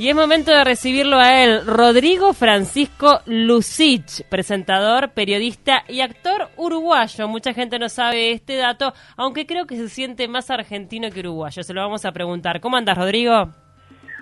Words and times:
Y 0.00 0.08
es 0.08 0.14
momento 0.14 0.50
de 0.50 0.64
recibirlo 0.64 1.18
a 1.18 1.44
él, 1.44 1.66
Rodrigo 1.66 2.32
Francisco 2.32 3.20
Lucich, 3.26 4.24
presentador, 4.30 5.10
periodista 5.10 5.84
y 5.88 6.00
actor 6.00 6.48
uruguayo. 6.56 7.28
Mucha 7.28 7.52
gente 7.52 7.78
no 7.78 7.90
sabe 7.90 8.32
este 8.32 8.56
dato, 8.56 8.94
aunque 9.18 9.44
creo 9.44 9.66
que 9.66 9.76
se 9.76 9.90
siente 9.90 10.26
más 10.26 10.50
argentino 10.50 11.10
que 11.10 11.20
uruguayo. 11.20 11.62
Se 11.62 11.74
lo 11.74 11.82
vamos 11.82 12.06
a 12.06 12.12
preguntar. 12.12 12.62
¿Cómo 12.62 12.78
andas, 12.78 12.96
Rodrigo? 12.96 13.50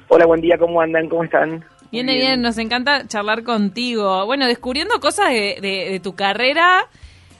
Hola, 0.08 0.26
buen 0.26 0.40
día, 0.40 0.58
¿cómo 0.58 0.80
andan? 0.80 1.08
¿Cómo 1.08 1.22
están? 1.22 1.64
Bien, 1.92 2.06
bien, 2.06 2.42
nos 2.42 2.58
encanta 2.58 3.06
charlar 3.06 3.44
contigo. 3.44 4.26
Bueno, 4.26 4.48
descubriendo 4.48 4.98
cosas 4.98 5.28
de, 5.28 5.58
de 5.60 6.00
tu 6.02 6.16
carrera. 6.16 6.88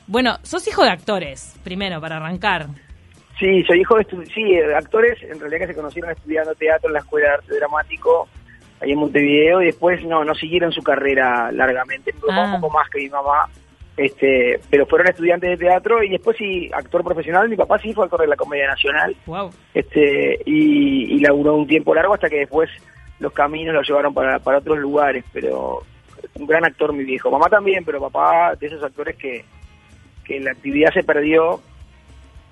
Bueno, 0.07 0.39
sos 0.45 0.65
hijo 0.69 0.85
de 0.85 0.91
actores, 0.91 1.59
primero, 1.65 2.01
para 2.01 2.19
arrancar. 2.19 2.69
Sí, 3.39 3.63
soy 3.65 3.81
hijo 3.81 3.97
de 3.97 4.07
sí, 4.35 4.59
actores 4.77 5.23
en 5.23 5.39
realidad 5.39 5.61
que 5.61 5.67
se 5.69 5.75
conocieron 5.75 6.11
estudiando 6.11 6.55
teatro 6.55 6.89
en 6.89 6.95
la 6.95 6.99
Escuela 7.01 7.29
de 7.29 7.35
Arte 7.35 7.57
Dramático 7.57 8.29
ahí 8.81 8.93
en 8.93 8.99
Montevideo 8.99 9.63
y 9.63 9.67
después 9.67 10.05
no 10.05 10.25
no 10.25 10.35
siguieron 10.35 10.73
su 10.73 10.83
carrera 10.83 11.51
largamente, 11.53 12.15
un 12.27 12.35
ah. 12.35 12.59
poco 12.61 12.77
más 12.77 12.89
que 12.91 12.99
mi 12.99 13.09
mamá, 13.09 13.49
este, 13.97 14.61
pero 14.71 14.87
fueron 14.87 15.09
estudiantes 15.09 15.51
de 15.51 15.57
teatro 15.57 16.03
y 16.03 16.11
después 16.11 16.37
sí 16.37 16.71
actor 16.73 17.05
profesional, 17.05 17.49
mi 17.49 17.57
papá 17.57 17.79
sí 17.79 17.93
fue 17.93 18.05
actor 18.05 18.21
de 18.21 18.29
la 18.29 18.37
Comedia 18.37 18.67
Nacional. 18.67 19.17
Wow. 19.27 19.51
Este 19.75 20.41
y, 20.45 21.15
y 21.15 21.19
laburó 21.21 21.55
un 21.55 21.67
tiempo 21.67 21.95
largo 21.95 22.15
hasta 22.15 22.29
que 22.29 22.41
después 22.41 22.71
los 23.21 23.33
caminos 23.33 23.75
lo 23.75 23.83
llevaron 23.83 24.15
para, 24.15 24.39
para 24.39 24.59
otros 24.59 24.79
lugares, 24.79 25.25
pero 25.33 25.83
un 26.35 26.47
gran 26.47 26.65
actor 26.65 26.93
mi 26.93 27.05
viejo. 27.05 27.31
Mamá 27.31 27.49
también, 27.49 27.85
pero 27.85 28.01
papá 28.01 28.55
de 28.57 28.67
esos 28.67 28.83
actores 28.83 29.17
que 29.17 29.45
que 30.29 30.39
la 30.41 30.53
actividad 30.53 30.93
se 30.93 31.03
perdió 31.03 31.61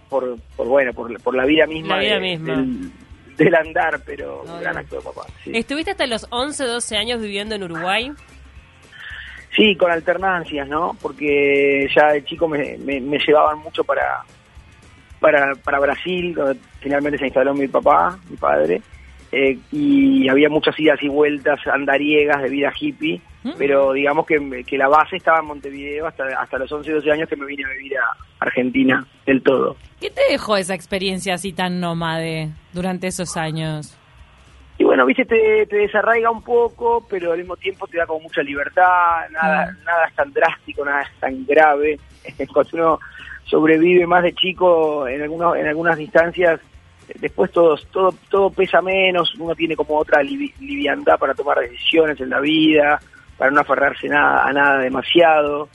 por, 0.08 0.38
por 0.56 0.66
bueno, 0.66 0.92
por, 0.92 1.20
por 1.20 1.34
la 1.34 1.44
vida 1.44 1.66
misma, 1.66 1.98
Del, 1.98 3.54
andar, 3.54 4.00
pero 4.06 4.44
gran 4.60 4.78
actor 4.78 5.02
papá. 5.02 5.26
¿Estuviste 5.44 5.90
hasta 5.90 6.06
los 6.06 6.26
11, 6.30 6.64
12 6.64 6.96
años 6.96 7.20
viviendo 7.20 7.54
en 7.54 7.64
Uruguay? 7.64 8.10
Sí, 9.54 9.76
con 9.76 9.90
alternancias, 9.90 10.66
¿no? 10.68 10.96
Porque 11.02 11.86
ya 11.94 12.12
de 12.12 12.24
chico 12.24 12.48
me, 12.48 12.78
me, 12.78 13.18
llevaban 13.18 13.58
mucho 13.58 13.84
para, 13.84 14.22
para, 15.20 15.54
para 15.56 15.78
Brasil, 15.80 16.34
donde 16.34 16.58
finalmente 16.80 17.18
se 17.18 17.26
instaló 17.26 17.52
mi 17.52 17.68
papá, 17.68 18.18
mi 18.30 18.38
padre, 18.38 18.80
eh, 19.32 19.58
y 19.70 20.28
había 20.28 20.48
muchas 20.48 20.78
idas 20.78 21.02
y 21.02 21.08
vueltas 21.08 21.60
andariegas 21.66 22.42
de 22.42 22.48
vida 22.48 22.72
hippie 22.78 23.20
pero 23.58 23.92
digamos 23.92 24.26
que, 24.26 24.64
que, 24.66 24.78
la 24.78 24.88
base 24.88 25.16
estaba 25.16 25.40
en 25.40 25.46
Montevideo 25.46 26.06
hasta, 26.06 26.24
hasta 26.40 26.58
los 26.58 26.70
11, 26.70 26.92
12 26.92 27.10
años 27.10 27.28
que 27.28 27.36
me 27.36 27.46
vine 27.46 27.64
a 27.64 27.68
vivir 27.70 27.98
a 27.98 28.16
Argentina 28.40 29.06
del 29.24 29.42
todo. 29.42 29.76
¿Qué 30.00 30.10
te 30.10 30.22
dejó 30.30 30.56
esa 30.56 30.74
experiencia 30.74 31.34
así 31.34 31.52
tan 31.52 31.80
nómade 31.80 32.50
durante 32.72 33.06
esos 33.06 33.36
años? 33.36 33.96
Y 34.78 34.84
bueno, 34.84 35.06
viste, 35.06 35.24
te, 35.24 35.66
te 35.66 35.76
desarraiga 35.76 36.30
un 36.30 36.42
poco, 36.42 37.06
pero 37.08 37.32
al 37.32 37.38
mismo 37.38 37.56
tiempo 37.56 37.86
te 37.86 37.96
da 37.96 38.06
como 38.06 38.20
mucha 38.20 38.42
libertad, 38.42 39.28
nada, 39.30 39.74
nada 39.84 40.06
es 40.06 40.14
tan 40.14 40.32
drástico, 40.32 40.84
nada 40.84 41.02
es 41.02 41.18
tan 41.18 41.46
grave. 41.46 41.98
Cuando 42.52 42.70
uno 42.74 42.98
sobrevive 43.44 44.06
más 44.06 44.22
de 44.22 44.34
chico 44.34 45.08
en, 45.08 45.22
algunos, 45.22 45.56
en 45.56 45.66
algunas 45.66 45.96
distancias, 45.96 46.60
después 47.20 47.50
todo, 47.52 47.76
todo, 47.90 48.14
todo 48.28 48.50
pesa 48.50 48.82
menos, 48.82 49.34
uno 49.36 49.54
tiene 49.54 49.76
como 49.76 49.96
otra 49.96 50.22
liviandad 50.22 51.18
para 51.18 51.34
tomar 51.34 51.58
decisiones 51.60 52.20
en 52.20 52.30
la 52.30 52.40
vida, 52.40 53.00
para 53.36 53.50
no 53.50 53.60
aferrarse 53.60 54.08
nada, 54.08 54.44
a 54.44 54.52
nada 54.52 54.78
demasiado, 54.80 55.68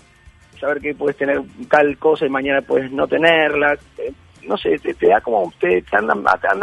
saber 0.59 0.79
que 0.79 0.93
puedes 0.93 1.17
tener 1.17 1.41
tal 1.69 1.97
cosa 1.97 2.25
y 2.25 2.29
mañana 2.29 2.61
puedes 2.61 2.91
no 2.91 3.07
tenerla. 3.07 3.77
Eh, 3.97 4.11
no 4.47 4.57
sé, 4.57 4.77
te, 4.79 5.07
da 5.07 5.21
como, 5.21 5.51
te, 5.59 5.81
te 5.83 5.97
anda, 5.97 6.15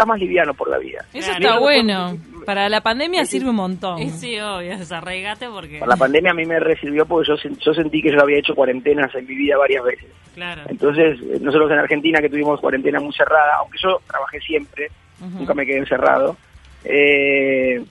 más 0.05 0.19
liviano 0.19 0.53
por 0.55 0.69
la 0.69 0.79
vida. 0.79 1.05
Eso 1.13 1.31
está 1.31 1.59
bueno. 1.59 2.17
Para 2.45 2.69
la 2.69 2.81
pandemia 2.81 3.25
sirve 3.25 3.51
un 3.51 3.57
montón. 3.57 3.99
Sí, 4.11 4.39
obvio, 4.41 4.77
desarraigate 4.79 5.49
porque... 5.49 5.79
Para 5.79 5.91
la 5.93 5.97
pandemia 5.97 6.33
a 6.33 6.35
mí 6.35 6.45
me 6.45 6.59
recibió 6.59 7.07
porque 7.07 7.29
yo, 7.29 7.51
yo 7.61 7.75
sentí 7.75 8.03
que 8.03 8.11
yo 8.11 8.21
había 8.21 8.39
hecho 8.39 8.55
cuarentenas 8.55 9.15
en 9.15 9.27
mi 9.27 9.35
vida 9.35 9.57
varias 9.57 9.85
veces. 9.85 10.09
Claro. 10.35 10.63
Entonces, 10.69 11.21
eh, 11.21 11.39
nosotros 11.41 11.71
en 11.71 11.79
Argentina 11.79 12.21
que 12.21 12.29
tuvimos 12.29 12.61
cuarentena 12.61 13.01
muy 13.01 13.13
cerrada, 13.13 13.57
aunque 13.61 13.79
yo 13.83 14.01
trabajé 14.07 14.41
siempre, 14.41 14.91
nunca 15.21 15.55
me 15.55 15.67
quedé 15.67 15.79
encerrado, 15.79 16.37
eh, 16.85 17.83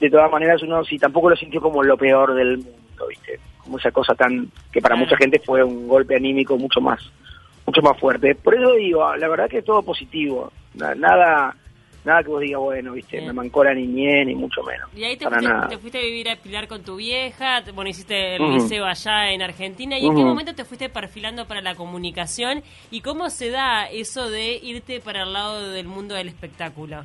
de 0.00 0.10
todas 0.10 0.30
maneras 0.30 0.62
uno 0.62 0.84
sí 0.84 0.98
tampoco 0.98 1.30
lo 1.30 1.36
sintió 1.36 1.60
como 1.60 1.82
lo 1.82 1.96
peor 1.96 2.34
del 2.34 2.58
mundo, 2.58 3.06
¿viste? 3.08 3.40
Como 3.58 3.78
esa 3.78 3.90
cosa 3.90 4.14
tan 4.14 4.50
que 4.72 4.80
para 4.80 4.96
mucha 4.96 5.16
gente 5.16 5.40
fue 5.44 5.62
un 5.62 5.88
golpe 5.88 6.16
anímico 6.16 6.56
mucho 6.56 6.80
más 6.80 7.00
mucho 7.66 7.82
más 7.82 7.98
fuerte. 7.98 8.34
Por 8.34 8.54
eso 8.54 8.72
digo, 8.74 9.16
la 9.16 9.28
verdad 9.28 9.48
que 9.48 9.58
es 9.58 9.64
todo 9.64 9.82
positivo. 9.82 10.52
Nada 10.74 11.54
nada 12.06 12.22
que 12.22 12.28
vos 12.28 12.40
digas, 12.40 12.60
bueno, 12.60 12.92
¿viste? 12.92 13.20
Me 13.20 13.32
mancó 13.32 13.64
la 13.64 13.74
niñez 13.74 14.26
ni 14.26 14.34
mucho 14.34 14.62
menos. 14.62 14.88
Y 14.94 15.02
ahí 15.04 15.16
te, 15.16 15.28
fuiste, 15.78 15.98
a 15.98 16.02
vivir 16.02 16.30
a 16.30 16.36
Pilar 16.36 16.68
con 16.68 16.82
tu 16.84 16.96
vieja, 16.96 17.62
bueno, 17.74 17.90
hiciste 17.90 18.36
el 18.36 18.54
liceo 18.54 18.86
allá 18.86 19.32
en 19.32 19.42
Argentina. 19.42 19.98
¿Y 19.98 20.06
en 20.06 20.14
qué 20.14 20.24
momento 20.24 20.54
te 20.54 20.64
fuiste 20.64 20.88
perfilando 20.88 21.46
para 21.46 21.60
la 21.60 21.74
comunicación? 21.74 22.62
¿Y 22.90 23.00
cómo 23.00 23.28
se 23.28 23.50
da 23.50 23.86
eso 23.86 24.30
de 24.30 24.54
irte 24.62 25.00
para 25.00 25.24
el 25.24 25.32
lado 25.32 25.70
del 25.70 25.86
mundo 25.86 26.14
del 26.14 26.28
espectáculo? 26.28 27.04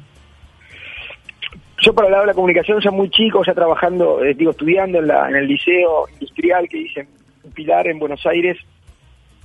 Yo 1.81 1.93
para 1.93 2.07
el 2.07 2.11
lado 2.11 2.23
de 2.23 2.27
la 2.27 2.33
comunicación 2.33 2.79
ya 2.79 2.91
muy 2.91 3.09
chico, 3.09 3.43
ya 3.43 3.53
trabajando, 3.53 4.23
eh, 4.23 4.35
digo, 4.35 4.51
estudiando 4.51 4.99
en, 4.99 5.07
la, 5.07 5.27
en 5.27 5.35
el 5.35 5.47
liceo 5.47 6.07
industrial 6.13 6.69
que 6.69 6.77
hice 6.77 7.07
en 7.43 7.51
Pilar, 7.51 7.87
en 7.87 7.97
Buenos 7.97 8.23
Aires, 8.25 8.57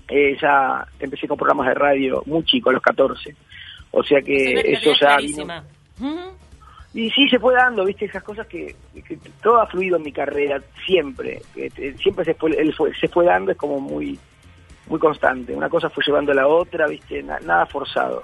eh, 0.09 0.37
ya 0.41 0.87
empecé 1.01 1.27
con 1.27 1.39
programas 1.39 1.69
de 1.69 1.75
radio 1.75 2.23
muy 2.27 2.45
chico, 2.45 2.69
a 2.71 2.75
los 2.75 2.83
14. 2.83 3.35
O 3.91 4.03
sea 4.03 4.21
que 4.21 4.53
eso 4.67 4.93
ya 5.01 5.17
Y 6.93 7.11
sí, 7.11 7.29
se 7.29 7.39
fue 7.39 7.55
dando, 7.55 7.85
viste, 7.87 8.05
esas 8.05 8.23
cosas 8.23 8.47
que, 8.47 8.75
todo 9.43 9.61
ha 9.61 9.67
fluido 9.67 9.97
en 9.97 10.03
mi 10.03 10.13
carrera, 10.13 10.61
siempre. 10.85 11.41
siempre 12.03 12.25
se 12.27 12.35
fue, 12.35 12.53
se 13.01 13.09
fue 13.09 13.25
dando, 13.25 13.53
es 13.53 13.57
como 13.57 13.81
muy 13.81 14.19
muy 14.89 14.99
constante. 14.99 15.55
Una 15.55 15.69
cosa 15.69 15.91
fue 15.91 16.05
llevando 16.07 16.33
a 16.33 16.37
la 16.37 16.47
otra, 16.47 16.87
viste, 16.87 17.23
nada 17.23 17.67
forzado. 17.67 18.23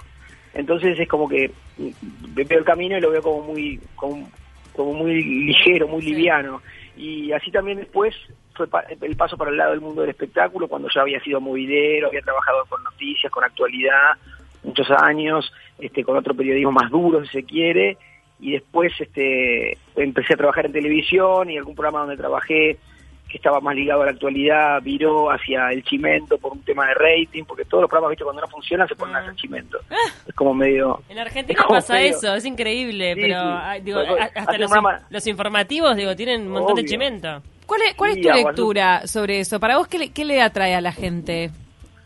Entonces 0.53 0.99
es 0.99 1.07
como 1.07 1.27
que 1.27 1.51
veo 1.77 2.59
el 2.59 2.65
camino 2.65 2.97
y 2.97 3.01
lo 3.01 3.11
veo 3.11 3.21
como 3.21 3.41
muy, 3.41 3.79
como, 3.95 4.93
muy 4.93 5.23
ligero, 5.23 5.87
muy 5.87 6.01
liviano. 6.01 6.61
Y 6.95 7.31
así 7.31 7.51
también 7.51 7.79
después 7.79 8.15
fue 8.53 8.67
el 9.01 9.15
paso 9.15 9.35
para 9.35 9.49
el 9.49 9.57
lado 9.57 9.71
del 9.71 9.81
mundo 9.81 10.01
del 10.01 10.11
espectáculo, 10.11 10.67
cuando 10.67 10.87
ya 10.93 11.01
había 11.01 11.19
sido 11.21 11.41
movidero, 11.41 12.07
había 12.07 12.21
trabajado 12.21 12.65
con 12.69 12.83
noticias, 12.83 13.31
con 13.31 13.43
actualidad, 13.43 14.13
muchos 14.63 14.89
años, 14.91 15.51
este, 15.79 16.03
con 16.03 16.17
otro 16.17 16.35
periodismo 16.35 16.71
más 16.71 16.91
duro, 16.91 17.23
si 17.25 17.31
se 17.31 17.43
quiere, 17.43 17.97
y 18.39 18.51
después 18.51 18.93
este, 18.99 19.77
empecé 19.95 20.33
a 20.33 20.37
trabajar 20.37 20.67
en 20.67 20.73
televisión 20.73 21.49
y 21.49 21.57
algún 21.57 21.75
programa 21.75 22.01
donde 22.01 22.17
trabajé 22.17 22.77
que 23.33 23.37
estaba 23.37 23.59
más 23.61 23.75
ligado 23.75 24.03
a 24.03 24.05
la 24.05 24.11
actualidad, 24.11 24.79
viró 24.83 25.31
hacia 25.31 25.71
el 25.71 25.83
chimento 25.83 26.37
por 26.37 26.51
un 26.51 26.61
tema 26.61 26.85
de 26.85 26.93
rating, 26.93 27.43
porque 27.45 27.65
todos 27.65 27.81
los 27.81 27.89
programas, 27.89 28.11
viste, 28.11 28.23
cuando 28.23 28.43
no 28.43 28.47
funcionan 28.47 28.87
se 28.87 28.95
ponen 28.95 29.15
hacia 29.15 29.31
el 29.31 29.35
chimento. 29.35 29.79
Ah. 29.89 29.95
Es 30.27 30.35
como 30.35 30.53
medio... 30.53 31.01
En 31.09 31.17
Argentina 31.17 31.65
pasa 31.67 31.99
eso, 31.99 32.35
es 32.35 32.45
increíble, 32.45 33.15
pero 33.15 33.59
digo, 33.81 33.99
hasta 34.35 34.57
los, 35.09 35.25
informativos, 35.25 35.95
digo, 35.95 36.15
tienen 36.15 36.41
un 36.43 36.49
montón 36.49 36.75
de 36.75 36.85
chimento. 36.85 37.41
¿Cuál 37.65 37.81
es, 37.81 37.95
cuál 37.95 38.11
es 38.11 38.21
tu 38.21 38.29
lectura 38.29 39.07
sobre 39.07 39.39
eso? 39.39 39.59
Para 39.59 39.77
vos, 39.77 39.87
¿qué 39.87 40.11
¿qué 40.11 40.25
le 40.25 40.39
atrae 40.39 40.75
a 40.75 40.81
la 40.81 40.91
gente? 40.91 41.49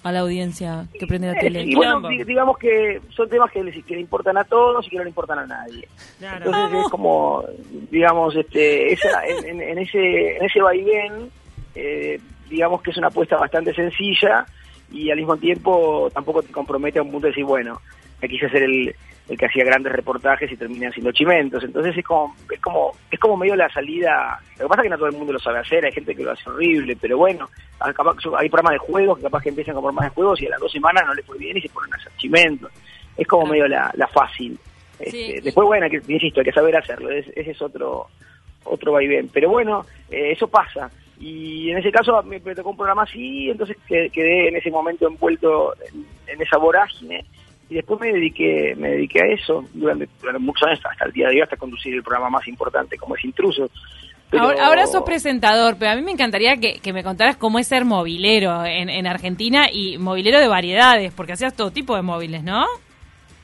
A 0.08 0.12
la 0.12 0.20
audiencia 0.22 0.88
que 1.00 1.06
prende 1.06 1.28
la 1.28 1.40
tele. 1.40 1.64
Y 1.64 1.76
bueno, 1.76 2.02
digamos 2.08 2.58
que 2.58 3.02
son 3.10 3.30
temas 3.30 3.52
que 3.52 3.64
le, 3.64 3.72
que 3.84 3.96
le, 3.96 4.02
importan 4.02 4.38
a 4.38 4.44
todos 4.44 4.86
y 4.88 4.90
que 4.90 4.98
no 4.98 5.04
le 5.04 5.10
importan 5.10 5.40
a 5.40 5.46
nadie. 5.46 5.88
Entonces 6.22 6.86
es 6.86 6.90
como, 6.90 7.44
digamos, 7.92 8.36
este, 8.36 8.94
esa, 8.94 9.26
en, 9.26 9.78
ese, 9.78 10.38
en 10.38 10.46
ese 10.46 10.62
vaivén, 10.62 11.32
eh, 11.76 12.20
digamos 12.50 12.82
que 12.82 12.92
es 12.92 12.98
una 12.98 13.08
apuesta 13.08 13.38
bastante 13.38 13.74
sencilla 13.74 14.46
y 14.92 15.12
al 15.12 15.18
mismo 15.18 15.38
tiempo 15.38 16.10
tampoco 16.14 16.42
te 16.42 16.52
compromete 16.52 17.00
a 17.00 17.04
un 17.04 17.12
punto 17.12 17.28
de 17.28 17.32
decir, 17.32 17.46
bueno, 17.46 17.82
quise 18.22 18.46
hacer 18.46 18.64
el, 18.64 18.96
el 19.28 19.38
que 19.38 19.46
hacía 19.46 19.66
grandes 19.66 19.92
reportajes 19.92 20.52
y 20.52 20.58
termina 20.58 20.90
haciendo 20.90 21.12
chimentos. 21.12 21.64
Entonces 21.64 21.98
es 21.98 22.06
como, 22.06 22.36
es 22.50 22.60
como, 22.62 22.92
es 23.12 23.20
como 23.20 23.38
medio 23.38 23.56
la 23.56 23.70
salida. 23.70 24.40
Lo 24.58 24.66
que 24.66 24.70
pasa 24.70 24.82
es 24.82 24.84
que 24.84 24.90
no 24.90 24.98
todo 24.98 25.08
el 25.08 25.18
mundo 25.18 25.34
lo 25.34 25.40
sabe 25.40 25.60
hacer, 25.60 25.86
hay 25.86 25.92
gente 25.92 26.16
que 26.16 26.24
lo 26.24 26.32
hace 26.32 26.50
horrible, 26.50 26.98
pero 27.00 27.18
bueno, 27.18 27.50
hay 27.80 28.50
programas 28.50 28.74
de 28.74 28.78
juegos 28.80 29.18
que 29.18 29.24
capaz 29.24 29.44
que 29.44 29.50
empiezan 29.50 29.76
con 29.76 29.84
programas 29.84 30.12
de 30.12 30.16
juegos 30.16 30.42
y 30.42 30.48
a 30.48 30.52
las 30.52 30.60
dos 30.60 30.72
semanas 30.72 31.04
no 31.06 31.14
les 31.14 31.26
fue 31.26 31.38
bien 31.38 31.58
y 31.58 31.62
se 31.62 31.70
ponen 31.70 31.94
a 31.94 31.98
hacer 31.98 32.12
chimentos. 32.18 32.72
Es 33.18 33.28
como 33.28 33.48
medio 33.48 33.68
la, 33.68 33.92
la 33.96 34.08
fácil. 34.08 34.58
Este, 35.00 35.42
después, 35.42 35.68
bueno, 35.68 35.88
que, 35.90 36.02
insisto, 36.12 36.40
hay 36.40 36.46
que 36.46 36.52
saber 36.52 36.76
hacerlo, 36.78 37.10
ese 37.12 37.32
es 37.36 37.62
otro 37.62 38.08
otro 38.64 38.92
vaivén. 38.92 39.30
Pero 39.30 39.50
bueno, 39.50 39.86
eh, 40.10 40.32
eso 40.32 40.48
pasa. 40.48 40.92
Y 41.20 41.72
en 41.72 41.80
ese 41.80 41.92
caso 41.92 42.22
me, 42.24 42.40
tocó 42.40 42.70
un 42.70 42.78
programa 42.78 43.04
así, 43.04 43.50
entonces 43.50 43.76
quedé 43.88 44.50
en 44.50 44.56
ese 44.56 44.70
momento 44.70 45.08
envuelto 45.08 45.74
en 46.28 46.42
esa 46.42 46.58
vorágine 46.58 47.26
y 47.70 47.76
después 47.76 48.00
me 48.00 48.12
dediqué 48.12 48.76
me 48.78 48.92
dediqué 48.92 49.20
a 49.22 49.34
eso 49.34 49.66
durante, 49.74 50.08
muchos 50.40 50.68
años 50.68 50.80
hasta 50.90 51.06
el 51.06 51.12
día 51.12 51.28
de 51.28 51.36
hoy 51.36 51.42
hasta 51.42 51.58
conducir 51.58 51.94
el 51.94 52.04
programa 52.04 52.30
más 52.30 52.48
importante 52.48 52.98
como 52.98 53.16
es 53.16 53.24
Intrusos 53.26 53.72
ahora, 54.32 54.88
sos 54.88 55.04
presentador 55.04 55.78
pero 55.80 55.92
a 55.92 55.96
mí 55.96 56.02
me 56.02 56.12
encantaría 56.12 56.56
que, 56.58 56.94
me 56.94 57.04
contaras 57.04 57.38
cómo 57.38 57.60
es 57.60 57.68
ser 57.68 57.86
movilero 57.86 58.66
en, 58.66 58.90
en, 58.90 59.08
Argentina 59.08 59.68
y 59.72 59.98
movilero 59.98 60.40
de 60.40 60.48
variedades 60.48 61.14
porque 61.14 61.34
hacías 61.34 61.56
todo 61.56 61.72
tipo 61.72 61.96
de 61.96 62.02
móviles 62.02 62.44
¿no? 62.44 62.66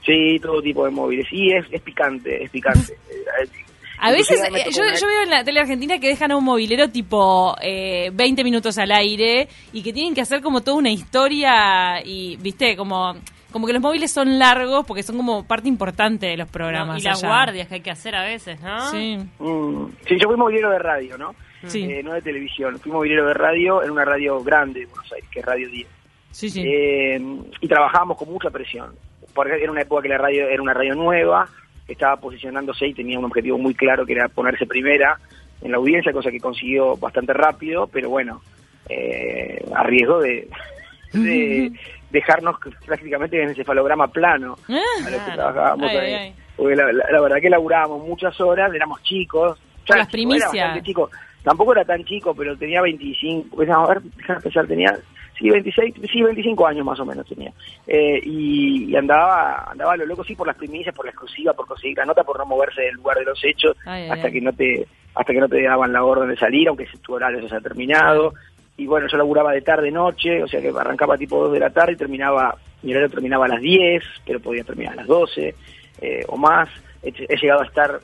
Sí 0.06 0.38
todo 0.42 0.62
tipo 0.62 0.84
de 0.84 0.92
móviles. 0.92 1.26
Y 1.32 1.54
es, 1.54 1.66
es 1.72 1.82
picante 1.82 2.44
es 2.44 2.50
picante. 2.50 2.94
A 4.00 4.12
veces, 4.12 4.42
eh, 4.44 4.66
yo, 4.66 4.84
yo 5.00 5.08
veo 5.08 5.24
en 5.24 5.30
la 5.30 5.46
tele 5.46 5.62
argentina 5.62 5.98
que 5.98 6.10
dejan 6.10 6.32
a 6.32 6.36
un 6.36 6.44
movilero 6.44 6.90
tipo 6.90 7.56
eh, 7.62 8.10
20 8.14 8.44
minutos 8.44 8.78
al 8.78 8.92
aire 8.92 9.48
y 9.72 9.82
que 9.82 9.94
tienen 9.94 10.14
que 10.14 10.20
hacer 10.20 10.42
como 10.42 10.60
toda 10.60 10.76
una 10.76 10.92
historia 10.92 12.02
y, 12.04 12.36
viste, 12.36 12.76
como, 12.76 13.16
como 13.54 13.68
que 13.68 13.74
los 13.74 13.82
móviles 13.82 14.12
son 14.12 14.40
largos 14.40 14.86
porque 14.86 15.04
son 15.04 15.16
como 15.16 15.46
parte 15.46 15.70
importante 15.70 16.26
de 16.26 16.36
los 16.36 16.50
programas. 16.50 17.00
y 17.00 17.04
las 17.04 17.24
allá. 17.24 17.28
guardias 17.30 17.68
que 17.70 17.76
hay 17.76 17.82
que 17.82 17.92
hacer 17.92 18.16
a 18.16 18.24
veces, 18.24 18.60
¿no? 18.62 18.92
Sí. 18.92 19.18
Mm, 19.40 19.86
sí, 20.08 20.18
yo 20.20 20.28
fui 20.28 20.36
movilero 20.36 20.70
de 20.72 20.80
radio, 20.80 21.18
¿no? 21.18 21.36
Sí. 21.66 21.84
Eh, 21.84 22.04
no 22.04 22.14
de 22.14 22.22
televisión. 22.22 22.78
Fui 22.80 22.92
movilero 22.92 23.28
de 23.28 23.34
radio 23.34 23.82
en 23.84 23.92
una 23.92 24.04
radio 24.04 24.44
grande 24.44 24.82
de 24.82 24.86
Buenos 24.88 25.10
Aires, 25.14 25.30
que 25.32 25.40
es 25.40 25.46
Radio 25.46 25.70
10. 25.70 25.88
Sí, 26.32 26.50
sí. 26.50 26.64
Eh, 26.66 27.22
y 27.62 27.68
trabajábamos 27.68 28.18
con 28.18 28.30
mucha 28.30 28.50
presión, 28.50 28.96
porque 29.34 29.54
era 29.62 29.72
una 29.72 29.82
época 29.82 30.02
que 30.02 30.10
la 30.10 30.18
radio 30.18 30.50
era 30.50 30.62
una 30.62 30.74
radio 30.74 30.96
nueva, 30.96 31.48
estaba 31.88 32.18
posicionándose 32.18 32.88
y 32.88 32.94
tenía 32.94 33.20
un 33.20 33.26
objetivo 33.26 33.58
muy 33.58 33.76
claro 33.76 34.06
que 34.06 34.14
era 34.14 34.28
ponerse 34.28 34.66
primera 34.66 35.20
en 35.62 35.72
la 35.72 35.78
audiencia, 35.78 36.12
cosa 36.12 36.32
que 36.32 36.40
consiguió 36.40 36.98
bastante 36.98 37.34
rápido, 37.34 37.88
pero 37.88 38.10
bueno, 38.10 38.42
eh, 38.90 39.64
a 39.76 39.84
riesgo 39.84 40.20
de, 40.20 40.50
de 41.14 41.72
dejarnos 42.14 42.56
prácticamente 42.86 43.42
en 43.42 43.50
encefalograma 43.50 44.08
plano 44.08 44.56
a 44.70 45.10
lo 45.10 45.18
que 45.18 45.24
Claro. 45.24 45.34
trabajábamos 45.36 45.90
Ay, 45.92 45.98
ahí. 45.98 46.14
ay. 46.14 46.36
Porque 46.56 46.76
la, 46.76 46.94
la- 46.94 47.06
la 47.12 47.22
verdad 47.22 47.38
que 47.42 47.50
laburábamos 47.50 48.08
muchas 48.08 48.40
horas, 48.40 48.74
éramos 48.74 49.02
chicos. 49.04 49.60
Con 49.88 49.98
las 49.98 50.08
chico, 50.08 50.12
primicias. 50.30 50.84
chico. 50.84 51.10
Tampoco 51.44 51.74
era 51.74 51.84
tan 51.84 52.06
chico, 52.06 52.34
pero 52.34 52.56
tenía 52.56 52.82
25, 52.82 53.56
pues, 53.56 53.70
a 53.70 53.86
ver, 53.88 54.02
déjame 54.02 54.40
pensar, 54.40 54.66
tenía, 54.68 54.96
sí, 55.38 55.50
26, 55.50 55.96
sí, 56.10 56.22
25 56.22 56.66
años 56.68 56.86
más 56.86 57.00
o 57.02 57.06
menos 57.06 57.28
tenía. 57.28 57.52
Eh, 57.88 58.22
y, 58.24 58.86
y 58.92 58.96
andaba, 58.96 59.66
andaba 59.72 59.94
a 59.94 59.98
lo 59.98 60.06
loco, 60.06 60.24
sí, 60.24 60.36
por 60.36 60.48
las 60.48 60.56
primicias, 60.56 60.96
por 60.96 61.04
la 61.06 61.12
exclusiva, 61.12 61.52
por 61.54 61.68
conseguir 61.68 61.98
la 61.98 62.06
nota, 62.06 62.24
por 62.24 62.38
no 62.38 62.46
moverse 62.46 62.84
del 62.84 62.96
lugar 62.96 63.18
de 63.18 63.26
los 63.26 63.44
hechos, 63.44 63.76
Ay, 63.86 64.08
hasta 64.10 64.32
que 64.32 64.40
no 64.40 64.54
te 64.54 64.88
hasta 65.16 65.32
que 65.34 65.40
no 65.40 65.48
te 65.50 65.62
daban 65.62 65.92
la 65.94 66.04
orden 66.04 66.30
de 66.30 66.38
salir, 66.38 66.68
aunque 66.70 66.88
tu 67.04 67.14
horario 67.14 67.40
se 67.40 67.46
haya 67.54 67.60
terminado. 67.62 68.34
Y 68.78 68.88
bueno, 68.88 69.08
yo 69.08 69.18
laburaba 69.18 69.52
de 69.52 69.62
tarde, 69.62 69.92
noche, 69.92 70.44
o 70.44 70.48
sea 70.48 70.60
que 70.62 70.70
arrancaba 70.70 71.18
tipo 71.18 71.44
2 71.44 71.54
de 71.54 71.60
la 71.60 71.70
tarde 71.70 71.94
y 71.94 71.98
terminaba, 71.98 72.56
mi 72.82 72.92
horario 72.92 73.10
terminaba 73.10 73.46
a 73.46 73.50
las 73.50 73.62
10, 73.62 74.04
pero 74.26 74.40
podía 74.40 74.64
terminar 74.64 74.94
a 74.94 74.98
las 74.98 75.08
12 75.08 75.56
eh, 76.02 76.26
o 76.28 76.38
más. 76.38 76.70
He, 77.04 77.14
he 77.30 77.38
llegado 77.38 77.62
a 77.62 77.66
estar 77.66 78.00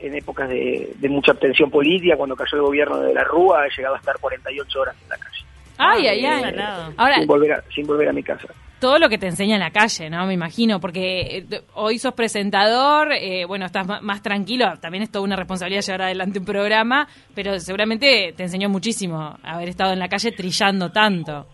en 0.00 0.14
épocas 0.14 0.48
de, 0.48 0.92
de 0.96 1.08
mucha 1.08 1.34
tensión 1.34 1.70
política, 1.70 2.16
cuando 2.16 2.34
cayó 2.34 2.56
el 2.56 2.62
gobierno 2.62 3.00
de 3.00 3.14
la 3.14 3.24
Rúa, 3.24 3.66
he 3.66 3.70
llegado 3.76 3.94
a 3.94 3.98
estar 3.98 4.16
48 4.18 4.80
horas 4.80 4.96
en 5.02 5.08
la 5.08 5.16
calle, 5.16 5.44
Ay, 5.76 6.06
ay, 6.08 6.20
qué 6.20 6.26
ay. 6.26 6.94
Ahora, 6.96 7.16
sin, 7.16 7.26
volver 7.26 7.52
a, 7.52 7.64
sin 7.74 7.86
volver 7.86 8.08
a 8.08 8.12
mi 8.12 8.22
casa. 8.22 8.48
Todo 8.80 8.98
lo 8.98 9.08
que 9.08 9.18
te 9.18 9.26
enseña 9.26 9.54
en 9.56 9.60
la 9.60 9.70
calle, 9.70 10.08
¿no? 10.10 10.26
Me 10.26 10.34
imagino, 10.34 10.80
porque 10.80 11.38
eh, 11.50 11.60
hoy 11.74 11.98
sos 11.98 12.14
presentador, 12.14 13.12
eh, 13.12 13.44
bueno, 13.44 13.66
estás 13.66 13.86
más 14.02 14.22
tranquilo, 14.22 14.72
también 14.80 15.02
es 15.04 15.10
toda 15.12 15.24
una 15.24 15.36
responsabilidad 15.36 15.82
llevar 15.82 16.02
adelante 16.02 16.38
un 16.38 16.44
programa, 16.44 17.06
pero 17.34 17.58
seguramente 17.60 18.32
te 18.36 18.42
enseñó 18.44 18.68
muchísimo 18.68 19.36
haber 19.42 19.68
estado 19.68 19.92
en 19.92 19.98
la 19.98 20.08
calle 20.08 20.32
trillando 20.32 20.90
tanto. 20.90 21.46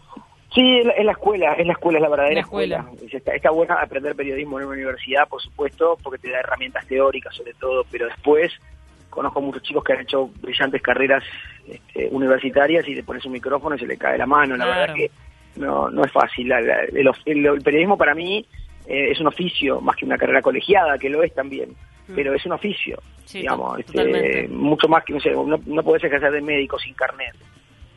Sí, 0.55 0.78
es 0.78 0.87
la, 0.87 0.93
es 0.93 1.05
la 1.05 1.12
escuela, 1.12 1.52
es 1.55 1.67
la 1.67 1.73
escuela, 1.75 1.99
es 1.99 2.02
la 2.02 2.08
verdadera 2.08 2.34
La 2.34 2.40
escuela. 2.40 2.76
escuela. 2.78 3.06
Es- 3.06 3.14
Está, 3.14 3.34
está 3.34 3.50
buena 3.50 3.75
aprender 3.75 4.14
periodismo 4.17 4.58
en 4.61 4.67
una 4.67 4.75
universidad, 4.76 5.28
por 5.28 5.43
supuesto, 5.43 5.99
porque 6.02 6.19
te 6.19 6.31
da 6.31 6.38
herramientas 6.40 6.87
teóricas 6.87 7.34
sobre 7.34 7.52
todo, 7.55 7.84
pero 7.90 8.06
después 8.06 8.52
conozco 9.11 9.40
muchos 9.40 9.62
chicos 9.62 9.82
que 9.84 9.93
han 9.94 10.00
hecho 10.00 10.28
brillantes 10.40 10.81
carreras 10.81 11.25
este, 11.69 12.08
universitarias 12.11 12.87
y 12.88 12.94
le 12.94 13.02
pones 13.02 13.25
un 13.26 13.32
micrófono 13.32 13.75
y 13.76 13.78
se 13.81 13.87
le 13.87 13.96
cae 13.99 14.17
la 14.17 14.26
mano. 14.26 14.56
La 14.56 14.64
Claro. 14.64 14.81
verdad 14.81 14.94
que 14.94 15.11
no, 15.56 15.91
no 15.91 16.05
es 16.05 16.12
fácil. 16.12 16.49
La- 16.49 16.61
la- 16.61 16.85
el, 16.85 17.08
el- 17.25 17.47
el 17.47 17.62
periodismo 17.62 17.97
para 17.99 18.14
mí 18.14 18.44
eh, 18.87 19.11
es 19.11 19.20
un 19.20 19.26
oficio, 19.29 19.81
más 19.81 19.97
que 19.97 20.05
una 20.05 20.19
carrera 20.19 20.43
colegiada, 20.43 20.99
que 20.99 21.08
lo 21.11 21.23
es 21.23 21.35
también, 21.35 21.70
pero 22.14 22.35
es 22.35 22.44
un 22.47 22.53
oficio, 22.53 22.99
Sí, 23.25 23.41
digamos, 23.41 23.79
este, 23.81 24.49
mucho 24.49 24.87
más 24.88 25.05
que, 25.05 25.12
no 25.12 25.20
sé, 25.20 25.32
no, 25.32 25.61
no 25.64 25.82
podés 25.82 26.05
ejercer 26.05 26.31
de 26.31 26.41
médico 26.41 26.79
sin 26.79 26.94
carnet. 26.94 27.35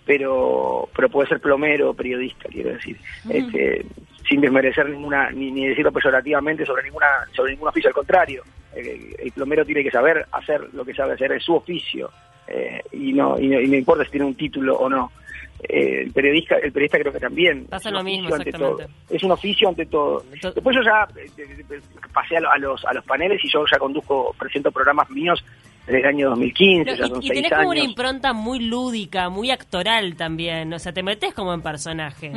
Pero 0.06 0.90
pero 0.96 1.10
puede 1.10 1.30
ser 1.30 1.40
plomero 1.40 1.92
o 1.92 1.94
periodista, 1.94 2.50
quiero 2.50 2.72
decir, 2.72 2.98
este, 3.30 3.86
sin 4.28 4.42
desmerecer 4.42 4.90
ninguna 4.90 5.30
ni, 5.30 5.52
ni 5.52 5.68
decirlo 5.68 5.92
peyorativamente 5.92 6.66
sobre 6.66 6.84
ninguna 6.84 7.06
sobre 7.36 7.52
ningún 7.52 7.68
oficio, 7.68 7.90
al 7.90 7.94
contrario, 7.94 8.44
el, 8.76 9.16
el 9.20 9.32
plomero 9.34 9.64
tiene 9.66 9.84
que 9.84 9.92
saber 9.92 10.26
hacer 10.32 10.62
lo 10.74 10.84
que 10.84 10.96
sabe 10.96 11.14
hacer, 11.14 11.32
es 11.34 11.44
su 11.44 11.54
oficio 11.54 12.10
eh, 12.48 12.82
y 12.92 13.14
no 13.14 13.40
y 13.40 13.48
no, 13.50 13.62
y 13.62 13.68
no 13.68 13.76
importa 13.76 14.04
si 14.06 14.12
tiene 14.12 14.26
un 14.26 14.34
título 14.36 14.78
o 14.80 14.90
no. 14.90 15.12
Eh, 15.62 16.04
el 16.04 16.12
periodista 16.14 16.56
el 16.56 16.72
periodista 16.72 17.00
creo 17.00 17.12
que 17.12 17.20
también 17.20 17.66
Pasa 17.66 17.92
lo 17.92 18.02
mismo, 18.02 18.30
exactamente. 18.30 18.84
todo. 18.86 18.90
es 19.10 19.24
un 19.24 19.32
oficio 19.32 19.68
ante 19.68 19.86
todo 19.88 20.24
To- 20.42 20.52
después 20.54 20.74
yo 20.74 20.82
ya 20.82 21.06
eh, 21.20 21.30
eh, 21.38 21.66
eh, 21.70 21.80
pasé 22.14 22.38
a, 22.38 22.40
lo- 22.40 22.50
a 22.52 22.58
los 22.58 22.86
a 22.86 22.94
los 22.94 23.04
paneles 23.04 23.44
y 23.44 23.50
yo 23.52 23.66
ya 23.70 23.78
conduzco 23.78 24.34
presento 24.40 24.72
programas 24.72 25.10
míos 25.10 25.44
desde 25.86 26.00
el 26.00 26.06
año 26.06 26.30
2015 26.30 26.92
No, 26.92 26.96
ya 26.98 27.08
son 27.08 27.22
y, 27.24 27.28
seis 27.28 27.42
tenés 27.42 27.52
como 27.58 27.70
una 27.72 27.80
impronta 27.84 28.32
muy 28.32 28.60
lúdica, 28.62 29.28
muy 29.30 29.52
actoral 29.52 30.16
también. 30.16 30.72
O 30.72 30.80
sea, 30.80 30.94
te 30.94 31.04
metes 31.04 31.34
como 31.34 31.54
en 31.54 31.62
personaje. 31.62 32.32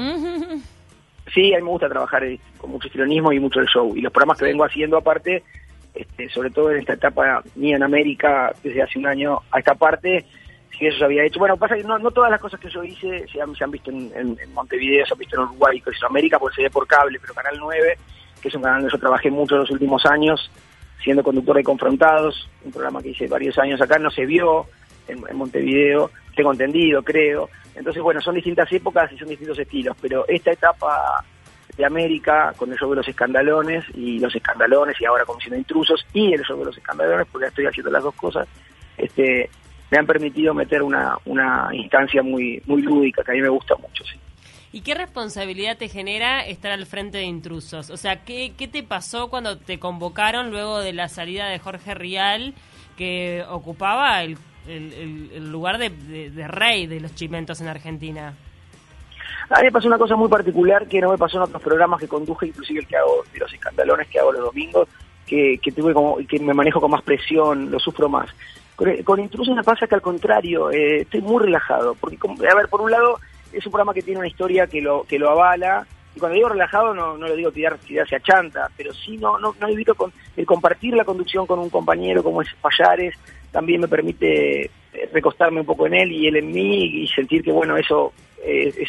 Sí, 1.32 1.54
a 1.54 1.58
mí 1.58 1.62
me 1.62 1.68
gusta 1.70 1.88
trabajar 1.88 2.24
con 2.58 2.70
mucho 2.70 2.86
histrionismo 2.88 3.32
y 3.32 3.38
mucho 3.40 3.60
el 3.60 3.66
show. 3.66 3.96
Y 3.96 4.00
los 4.00 4.12
programas 4.12 4.38
que 4.38 4.46
vengo 4.46 4.64
haciendo 4.64 4.96
aparte, 4.98 5.42
este, 5.94 6.28
sobre 6.30 6.50
todo 6.50 6.70
en 6.72 6.80
esta 6.80 6.94
etapa 6.94 7.42
mía 7.54 7.76
en 7.76 7.82
América, 7.82 8.52
desde 8.62 8.82
hace 8.82 8.98
un 8.98 9.06
año 9.06 9.38
a 9.50 9.58
esta 9.58 9.74
parte, 9.74 10.24
si 10.78 10.86
eso 10.86 10.98
se 10.98 11.04
había 11.04 11.24
hecho. 11.24 11.38
Bueno, 11.38 11.56
pasa 11.56 11.76
que 11.76 11.84
no, 11.84 11.98
no 11.98 12.10
todas 12.10 12.30
las 12.30 12.40
cosas 12.40 12.58
que 12.60 12.68
yo 12.70 12.82
hice 12.82 13.26
se 13.28 13.40
han, 13.40 13.54
se 13.54 13.64
han 13.64 13.70
visto 13.70 13.90
en, 13.90 14.10
en- 14.14 14.38
en 14.40 14.54
Montevideo, 14.54 15.04
se 15.06 15.12
han 15.14 15.18
visto 15.18 15.36
en 15.36 15.42
Uruguay, 15.42 15.80
que 15.80 15.90
es 15.90 16.02
América, 16.02 16.38
porque 16.38 16.56
se 16.56 16.62
ve 16.62 16.70
por 16.70 16.86
cable, 16.86 17.18
pero 17.20 17.34
Canal 17.34 17.56
9, 17.58 17.98
que 18.40 18.48
es 18.48 18.54
un 18.54 18.62
canal 18.62 18.80
donde 18.80 18.92
yo 18.92 18.98
trabajé 19.00 19.30
mucho 19.30 19.54
en 19.54 19.60
los 19.62 19.70
últimos 19.70 20.04
años, 20.06 20.50
siendo 21.02 21.22
conductor 21.22 21.56
de 21.56 21.64
Confrontados, 21.64 22.48
un 22.64 22.72
programa 22.72 23.02
que 23.02 23.10
hice 23.10 23.26
varios 23.28 23.58
años 23.58 23.80
acá, 23.80 23.98
no 23.98 24.10
se 24.10 24.24
vio 24.26 24.66
en, 25.08 25.22
en 25.28 25.36
Montevideo, 25.36 26.10
tengo 26.34 26.52
entendido, 26.52 27.02
creo. 27.02 27.48
Entonces, 27.74 28.02
bueno, 28.02 28.20
son 28.20 28.34
distintas 28.34 28.70
épocas 28.72 29.10
y 29.12 29.18
son 29.18 29.28
distintos 29.28 29.58
estilos, 29.58 29.96
pero 30.00 30.24
esta 30.28 30.52
etapa 30.52 31.24
de 31.76 31.84
América, 31.86 32.52
con 32.56 32.70
el 32.70 32.78
show 32.78 32.90
de 32.90 32.96
los 32.96 33.08
escandalones 33.08 33.84
y 33.94 34.18
los 34.18 34.34
escandalones 34.34 35.00
y 35.00 35.06
ahora 35.06 35.24
Comisión 35.24 35.52
de 35.52 35.58
Intrusos 35.58 36.04
y 36.12 36.34
el 36.34 36.42
show 36.42 36.58
de 36.58 36.66
los 36.66 36.76
escandalones, 36.76 37.26
porque 37.32 37.46
estoy 37.46 37.64
haciendo 37.66 37.90
las 37.90 38.02
dos 38.02 38.14
cosas, 38.14 38.46
este 38.98 39.48
me 39.92 39.98
han 39.98 40.06
permitido 40.06 40.54
meter 40.54 40.82
una, 40.82 41.18
una 41.26 41.68
instancia 41.74 42.22
muy 42.22 42.62
muy 42.64 42.80
lúdica 42.80 43.22
que 43.22 43.30
a 43.30 43.34
mí 43.34 43.42
me 43.42 43.50
gusta 43.50 43.76
mucho, 43.76 44.02
sí. 44.04 44.16
¿Y 44.72 44.80
qué 44.80 44.94
responsabilidad 44.94 45.76
te 45.76 45.88
genera 45.90 46.40
estar 46.46 46.72
al 46.72 46.86
frente 46.86 47.18
de 47.18 47.24
intrusos? 47.24 47.90
O 47.90 47.98
sea, 47.98 48.24
¿qué, 48.24 48.54
qué 48.56 48.68
te 48.68 48.82
pasó 48.82 49.28
cuando 49.28 49.58
te 49.58 49.78
convocaron 49.78 50.50
luego 50.50 50.80
de 50.80 50.94
la 50.94 51.08
salida 51.10 51.46
de 51.48 51.58
Jorge 51.58 51.92
Rial, 51.92 52.54
que 52.96 53.44
ocupaba 53.50 54.22
el, 54.22 54.38
el- 54.66 55.50
lugar 55.52 55.76
de, 55.76 55.90
de- 55.90 56.30
de 56.30 56.48
rey 56.48 56.86
de 56.86 57.00
los 57.00 57.14
chimentos 57.14 57.60
en 57.60 57.68
Argentina? 57.68 58.32
A 59.50 59.58
mí 59.58 59.64
me 59.64 59.72
pasó 59.72 59.88
una 59.88 59.98
cosa 59.98 60.16
muy 60.16 60.30
particular 60.30 60.88
que 60.88 61.02
no 61.02 61.10
me 61.10 61.18
pasó 61.18 61.36
en 61.36 61.42
otros 61.42 61.60
programas 61.60 62.00
que 62.00 62.08
conduje, 62.08 62.46
inclusive 62.46 62.80
el 62.80 62.86
que 62.86 62.96
hago 62.96 63.24
de 63.30 63.40
los 63.40 63.52
escandalones 63.52 64.08
que 64.08 64.18
hago 64.20 64.32
los 64.32 64.40
domingos, 64.44 64.88
que, 65.26 65.58
que 65.62 65.70
tuve 65.72 65.92
como 65.92 66.16
que 66.26 66.38
me 66.38 66.54
manejo 66.54 66.80
con 66.80 66.90
más 66.92 67.02
presión, 67.02 67.70
lo 67.70 67.78
sufro 67.78 68.08
más. 68.08 68.30
Con, 68.76 69.02
con 69.02 69.20
intrusos 69.20 69.54
me 69.54 69.62
pasa 69.62 69.86
que 69.86 69.94
al 69.94 70.02
contrario, 70.02 70.70
eh, 70.70 71.02
estoy 71.02 71.20
muy 71.20 71.42
relajado, 71.42 71.94
porque 71.94 72.18
a 72.50 72.54
ver, 72.54 72.68
por 72.68 72.80
un 72.80 72.90
lado 72.90 73.18
es 73.52 73.64
un 73.66 73.72
programa 73.72 73.94
que 73.94 74.02
tiene 74.02 74.20
una 74.20 74.28
historia 74.28 74.66
que 74.66 74.80
lo 74.80 75.04
que 75.04 75.18
lo 75.18 75.30
avala 75.30 75.86
y 76.14 76.18
cuando 76.18 76.36
digo 76.36 76.48
relajado 76.48 76.94
no, 76.94 77.16
no 77.16 77.28
lo 77.28 77.36
digo 77.36 77.52
tirar 77.52 77.78
tirarse 77.78 78.16
a 78.16 78.20
chanta, 78.20 78.68
pero 78.76 78.92
sí 78.92 79.16
no 79.16 79.38
no, 79.38 79.54
no 79.60 79.68
evito 79.68 79.94
con, 79.94 80.12
el 80.36 80.46
compartir 80.46 80.94
la 80.94 81.04
conducción 81.04 81.46
con 81.46 81.58
un 81.58 81.70
compañero 81.70 82.22
como 82.22 82.42
es 82.42 82.48
Payares 82.60 83.14
también 83.50 83.80
me 83.80 83.88
permite 83.88 84.64
eh, 84.64 84.70
recostarme 85.12 85.60
un 85.60 85.66
poco 85.66 85.86
en 85.86 85.94
él 85.94 86.12
y 86.12 86.26
él 86.26 86.36
en 86.36 86.50
mí 86.50 87.02
y 87.02 87.08
sentir 87.08 87.42
que 87.42 87.52
bueno 87.52 87.76
eso 87.76 88.12
eh, 88.42 88.72
es, 88.76 88.88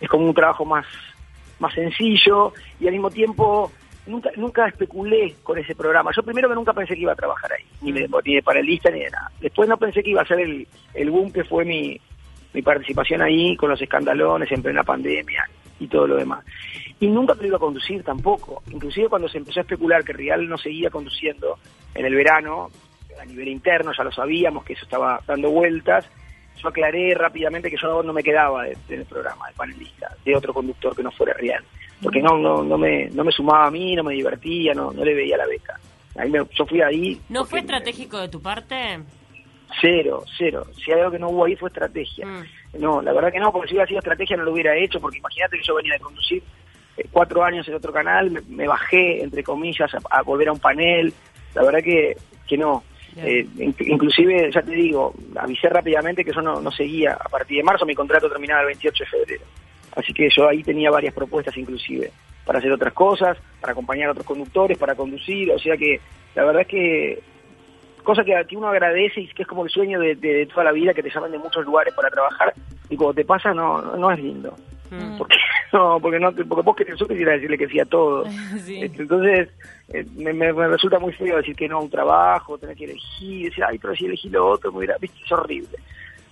es 0.00 0.08
como 0.08 0.26
un 0.26 0.34
trabajo 0.34 0.64
más 0.64 0.86
más 1.58 1.74
sencillo 1.74 2.52
y 2.80 2.86
al 2.86 2.92
mismo 2.92 3.10
tiempo 3.10 3.70
nunca 4.08 4.30
nunca 4.36 4.66
especulé 4.66 5.34
con 5.42 5.58
ese 5.58 5.74
programa. 5.74 6.10
Yo 6.16 6.22
primero 6.22 6.48
que 6.48 6.54
nunca 6.54 6.72
pensé 6.72 6.94
que 6.94 7.02
iba 7.02 7.12
a 7.12 7.16
trabajar 7.16 7.52
ahí, 7.52 7.64
ni 7.82 7.92
de, 7.92 8.08
ni 8.24 8.34
de 8.34 8.42
panelista 8.42 8.90
ni 8.90 9.00
de 9.00 9.10
nada. 9.10 9.30
Después 9.40 9.68
no 9.68 9.76
pensé 9.76 10.02
que 10.02 10.10
iba 10.10 10.22
a 10.22 10.26
ser 10.26 10.40
el, 10.40 10.66
el 10.94 11.10
boom 11.10 11.30
que 11.32 11.44
fue 11.44 11.64
mi, 11.64 12.00
mi 12.52 12.62
participación 12.62 13.22
ahí 13.22 13.56
con 13.56 13.70
los 13.70 13.80
escandalones 13.80 14.50
en 14.50 14.62
plena 14.62 14.82
pandemia 14.82 15.48
y 15.80 15.86
todo 15.86 16.06
lo 16.08 16.16
demás. 16.16 16.44
Y 17.00 17.06
nunca 17.06 17.34
lo 17.34 17.46
iba 17.46 17.56
a 17.56 17.60
conducir 17.60 18.02
tampoco. 18.02 18.62
Inclusive 18.72 19.08
cuando 19.08 19.28
se 19.28 19.38
empezó 19.38 19.60
a 19.60 19.62
especular 19.62 20.02
que 20.02 20.12
Real 20.12 20.48
no 20.48 20.58
seguía 20.58 20.90
conduciendo 20.90 21.58
en 21.94 22.04
el 22.04 22.14
verano, 22.14 22.68
a 23.20 23.24
nivel 23.24 23.48
interno 23.48 23.92
ya 23.96 24.04
lo 24.04 24.10
sabíamos 24.12 24.64
que 24.64 24.72
eso 24.72 24.84
estaba 24.84 25.20
dando 25.26 25.50
vueltas, 25.50 26.08
yo 26.60 26.68
aclaré 26.68 27.14
rápidamente 27.14 27.70
que 27.70 27.76
yo 27.80 28.02
no 28.02 28.12
me 28.12 28.22
quedaba 28.22 28.64
de- 28.64 28.76
del 28.88 29.04
programa 29.04 29.46
de 29.48 29.54
panelista, 29.54 30.08
de 30.24 30.34
otro 30.36 30.52
conductor 30.52 30.94
que 30.96 31.04
no 31.04 31.12
fuera 31.12 31.32
Real, 31.34 31.62
porque 32.02 32.20
no 32.22 32.36
no 32.38 32.62
no 32.62 32.78
me 32.78 33.08
no 33.10 33.24
me 33.24 33.32
sumaba 33.32 33.66
a 33.66 33.70
mí, 33.70 33.94
no 33.96 34.04
me 34.04 34.14
divertía, 34.14 34.74
no 34.74 34.92
no 34.92 35.04
le 35.04 35.14
veía 35.14 35.36
la 35.36 35.46
beca. 35.46 35.78
A 36.16 36.24
mí 36.24 36.30
me- 36.30 36.46
yo 36.52 36.66
fui 36.66 36.80
ahí. 36.82 37.20
¿No 37.28 37.44
fue 37.44 37.60
me- 37.60 37.66
estratégico 37.66 38.18
de 38.18 38.28
tu 38.28 38.40
parte? 38.42 38.98
Cero, 39.80 40.24
cero. 40.36 40.66
Si 40.82 40.90
hay 40.90 40.98
algo 41.00 41.12
que 41.12 41.18
no 41.18 41.28
hubo 41.28 41.44
ahí 41.44 41.54
fue 41.54 41.68
estrategia. 41.68 42.26
Mm. 42.26 42.80
No, 42.80 43.02
la 43.02 43.12
verdad 43.12 43.30
que 43.30 43.38
no, 43.38 43.52
porque 43.52 43.68
si 43.68 43.74
hubiera 43.74 43.86
sido 43.86 43.98
estrategia 44.00 44.36
no 44.36 44.44
lo 44.44 44.52
hubiera 44.52 44.74
hecho, 44.76 45.00
porque 45.00 45.18
imagínate 45.18 45.56
que 45.58 45.62
yo 45.64 45.74
venía 45.76 45.92
de 45.92 46.00
conducir 46.00 46.42
eh, 46.96 47.04
cuatro 47.12 47.44
años 47.44 47.68
en 47.68 47.74
otro 47.74 47.92
canal, 47.92 48.30
me, 48.30 48.40
me 48.48 48.66
bajé, 48.66 49.22
entre 49.22 49.42
comillas, 49.44 49.92
a, 49.94 49.98
a 50.10 50.22
volver 50.22 50.48
a 50.48 50.52
un 50.52 50.58
panel. 50.58 51.12
La 51.54 51.62
verdad 51.62 51.80
que, 51.82 52.16
que 52.46 52.56
no. 52.56 52.82
Eh, 53.16 53.46
inclusive, 53.80 54.50
ya 54.52 54.62
te 54.62 54.70
digo, 54.72 55.12
avisé 55.36 55.68
rápidamente 55.68 56.24
que 56.24 56.32
yo 56.32 56.40
no, 56.40 56.60
no 56.60 56.70
seguía. 56.70 57.14
A 57.14 57.28
partir 57.28 57.56
de 57.58 57.62
marzo 57.64 57.84
mi 57.84 57.94
contrato 57.94 58.28
terminaba 58.28 58.60
el 58.62 58.66
28 58.68 59.04
de 59.04 59.10
febrero. 59.10 59.44
Así 59.96 60.12
que 60.12 60.28
yo 60.34 60.48
ahí 60.48 60.62
tenía 60.62 60.90
varias 60.90 61.14
propuestas 61.14 61.56
inclusive 61.56 62.10
para 62.44 62.60
hacer 62.60 62.72
otras 62.72 62.94
cosas, 62.94 63.36
para 63.60 63.72
acompañar 63.72 64.08
a 64.08 64.12
otros 64.12 64.26
conductores, 64.26 64.78
para 64.78 64.94
conducir. 64.94 65.50
O 65.50 65.58
sea 65.58 65.76
que 65.76 66.00
la 66.34 66.44
verdad 66.44 66.62
es 66.62 66.68
que 66.68 67.22
cosa 68.02 68.24
que, 68.24 68.34
que 68.48 68.56
uno 68.56 68.68
agradece 68.68 69.20
y 69.20 69.28
que 69.28 69.42
es 69.42 69.48
como 69.48 69.64
el 69.64 69.70
sueño 69.70 70.00
de, 70.00 70.48
toda 70.52 70.64
la 70.64 70.72
vida, 70.72 70.94
que 70.94 71.02
te 71.02 71.10
llaman 71.10 71.30
de 71.30 71.38
muchos 71.38 71.62
lugares 71.66 71.92
para 71.92 72.08
trabajar 72.08 72.54
y 72.88 72.96
cuando 72.96 73.12
te 73.12 73.26
pasa 73.26 73.52
no, 73.52 73.82
no, 73.82 74.10
es 74.10 74.18
lindo. 74.18 74.56
Mm. 74.90 75.18
Porque 75.18 75.36
no, 75.74 76.00
porque 76.00 76.18
no, 76.18 76.32
porque 76.32 76.62
vos 76.62 76.74
querés, 76.74 76.98
yo 76.98 77.06
quisiera 77.06 77.32
decirle 77.32 77.58
que 77.58 77.68
sí 77.68 77.78
a 77.78 77.84
todo. 77.84 78.24
Este, 78.66 79.02
entonces, 79.02 79.50
eh, 79.92 80.06
me, 80.16 80.52
resulta 80.52 80.98
muy 80.98 81.12
feo 81.12 81.36
decir 81.36 81.54
que 81.54 81.68
no 81.68 81.76
a 81.76 81.82
un 81.82 81.90
trabajo, 81.90 82.56
tener 82.56 82.76
que 82.76 82.84
elegir, 82.84 83.50
decir, 83.50 83.64
ay, 83.64 83.78
pero 83.78 83.94
si 83.94 84.06
elegí 84.06 84.30
lo 84.30 84.48
otro, 84.48 84.72
me 84.72 84.86
viste, 85.00 85.20
es 85.22 85.32
horrible. 85.32 85.76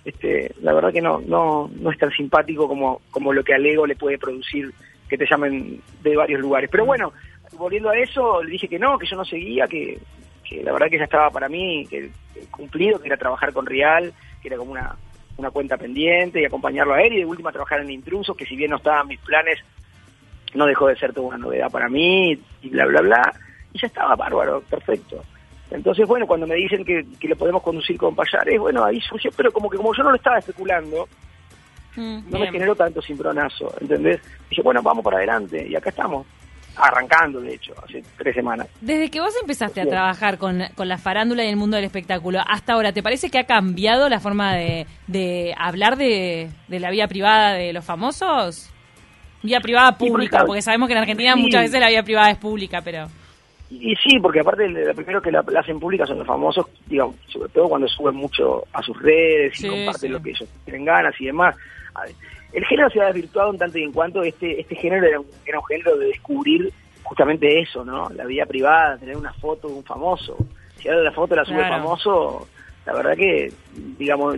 Este, 0.07 0.49
la 0.61 0.71
verdad 0.71 0.93
que 0.93 1.01
no, 1.01 1.19
no, 1.19 1.69
no 1.81 1.91
es 1.91 1.97
tan 1.97 2.11
simpático 2.11 2.65
como, 2.65 3.01
como 3.11 3.33
lo 3.33 3.43
que 3.43 3.53
al 3.53 3.65
ego 3.65 3.85
le 3.85 3.97
puede 3.97 4.17
producir 4.17 4.73
que 5.09 5.17
te 5.17 5.25
llamen 5.29 5.81
de 6.01 6.15
varios 6.15 6.39
lugares. 6.39 6.69
Pero 6.71 6.85
bueno, 6.85 7.11
volviendo 7.57 7.89
a 7.89 7.97
eso, 7.97 8.41
le 8.41 8.51
dije 8.51 8.69
que 8.69 8.79
no, 8.79 8.97
que 8.97 9.05
yo 9.05 9.17
no 9.17 9.25
seguía, 9.25 9.67
que, 9.67 9.99
que 10.47 10.63
la 10.63 10.71
verdad 10.71 10.87
que 10.89 10.97
ya 10.97 11.03
estaba 11.03 11.29
para 11.29 11.49
mí 11.49 11.85
que, 11.89 12.09
cumplido, 12.49 13.01
que 13.01 13.07
era 13.07 13.17
trabajar 13.17 13.51
con 13.51 13.65
Real, 13.65 14.13
que 14.41 14.47
era 14.47 14.55
como 14.55 14.71
una, 14.71 14.95
una 15.35 15.51
cuenta 15.51 15.75
pendiente 15.75 16.41
y 16.41 16.45
acompañarlo 16.45 16.93
a 16.93 17.01
él 17.01 17.11
y 17.11 17.17
de 17.17 17.25
última 17.25 17.51
trabajar 17.51 17.81
en 17.81 17.91
Intrusos, 17.91 18.37
que 18.37 18.45
si 18.45 18.55
bien 18.55 18.71
no 18.71 18.77
estaban 18.77 19.09
mis 19.09 19.19
planes, 19.19 19.59
no 20.53 20.65
dejó 20.67 20.87
de 20.87 20.95
ser 20.95 21.11
toda 21.11 21.27
una 21.27 21.37
novedad 21.37 21.69
para 21.69 21.89
mí 21.89 22.39
y 22.61 22.69
bla, 22.69 22.85
bla, 22.85 23.01
bla. 23.01 23.33
Y 23.73 23.79
ya 23.79 23.87
estaba 23.87 24.15
bárbaro, 24.15 24.61
perfecto. 24.69 25.21
Entonces, 25.71 26.07
bueno, 26.07 26.25
cuando 26.25 26.47
me 26.47 26.55
dicen 26.55 26.83
que, 26.85 27.05
que 27.19 27.27
lo 27.27 27.35
podemos 27.35 27.61
conducir 27.61 27.97
con 27.97 28.15
Payares, 28.15 28.59
bueno, 28.59 28.85
ahí 28.85 29.01
surgió, 29.01 29.31
pero 29.35 29.51
como 29.51 29.69
que 29.69 29.77
como 29.77 29.93
yo 29.93 30.03
no 30.03 30.11
lo 30.11 30.15
estaba 30.15 30.39
especulando, 30.39 31.07
mm, 31.95 32.29
no 32.29 32.39
me 32.39 32.51
generó 32.51 32.75
tanto 32.75 33.01
cimbronazo, 33.01 33.73
¿entendés? 33.81 34.21
dije, 34.49 34.61
bueno, 34.61 34.81
vamos 34.81 35.03
para 35.03 35.17
adelante 35.17 35.67
y 35.67 35.75
acá 35.75 35.89
estamos 35.89 36.25
arrancando, 36.77 37.41
de 37.41 37.55
hecho, 37.55 37.73
hace 37.83 38.03
tres 38.17 38.35
semanas. 38.35 38.67
Desde 38.81 39.09
que 39.09 39.19
vos 39.19 39.33
empezaste 39.41 39.81
a 39.81 39.87
trabajar 39.87 40.37
con, 40.37 40.63
con, 40.75 40.87
la 40.87 40.97
farándula 40.97 41.43
y 41.43 41.49
el 41.49 41.55
mundo 41.55 41.75
del 41.75 41.85
espectáculo 41.85 42.39
hasta 42.47 42.73
ahora, 42.73 42.93
¿te 42.93 43.03
parece 43.03 43.29
que 43.29 43.39
ha 43.39 43.45
cambiado 43.45 44.07
la 44.09 44.19
forma 44.19 44.55
de, 44.55 44.85
de 45.07 45.53
hablar 45.57 45.97
de, 45.97 46.49
de 46.67 46.79
la 46.79 46.91
vida 46.91 47.07
privada 47.07 47.53
de 47.53 47.73
los 47.73 47.83
famosos? 47.83 48.69
Vía 49.43 49.59
privada 49.59 49.97
pública, 49.97 50.43
porque 50.45 50.61
sabemos 50.61 50.87
que 50.87 50.93
en 50.93 50.99
Argentina 50.99 51.35
muchas 51.35 51.63
veces 51.63 51.79
la 51.79 51.89
vida 51.89 52.03
privada 52.03 52.31
es 52.31 52.37
pública, 52.37 52.81
pero... 52.83 53.07
Y 53.69 53.95
sí, 53.97 54.19
porque 54.19 54.39
aparte 54.39 54.67
lo 54.69 54.93
primero 54.95 55.21
que 55.21 55.31
la, 55.31 55.43
hacen 55.59 55.79
pública 55.79 56.05
son 56.05 56.19
los 56.19 56.27
famosos, 56.27 56.67
digamos, 56.85 57.15
sobre 57.27 57.49
todo 57.49 57.67
cuando 57.67 57.87
suben 57.87 58.15
mucho 58.15 58.63
a 58.71 58.81
sus 58.81 58.97
redes 59.01 59.61
y 59.61 59.67
comparten 59.67 60.13
lo 60.13 60.21
que 60.21 60.29
ellos 60.29 60.49
tienen 60.63 60.85
ganas 60.85 61.13
y 61.19 61.25
demás. 61.25 61.55
El 62.53 62.65
género 62.65 62.89
se 62.89 63.01
ha 63.01 63.07
desvirtuado 63.07 63.51
en 63.51 63.57
tanto 63.57 63.77
y 63.77 63.83
en 63.83 63.91
cuanto 63.91 64.23
este 64.23 64.61
este 64.61 64.75
género 64.75 65.05
era 65.05 65.19
un, 65.19 65.27
era 65.45 65.59
un 65.59 65.65
género 65.65 65.97
de 65.97 66.07
descubrir 66.07 66.71
justamente 67.03 67.59
eso, 67.59 67.83
¿no? 67.83 68.09
La 68.09 68.25
vida 68.25 68.45
privada, 68.45 68.97
tener 68.97 69.17
una 69.17 69.33
foto 69.33 69.67
de 69.67 69.73
un 69.73 69.83
famoso. 69.83 70.37
Si 70.77 70.87
ahora 70.87 71.01
la 71.01 71.11
foto 71.11 71.35
la 71.35 71.45
sube 71.45 71.67
famoso, 71.67 72.47
la 72.85 72.93
verdad 72.93 73.17
que, 73.17 73.51
digamos, 73.97 74.35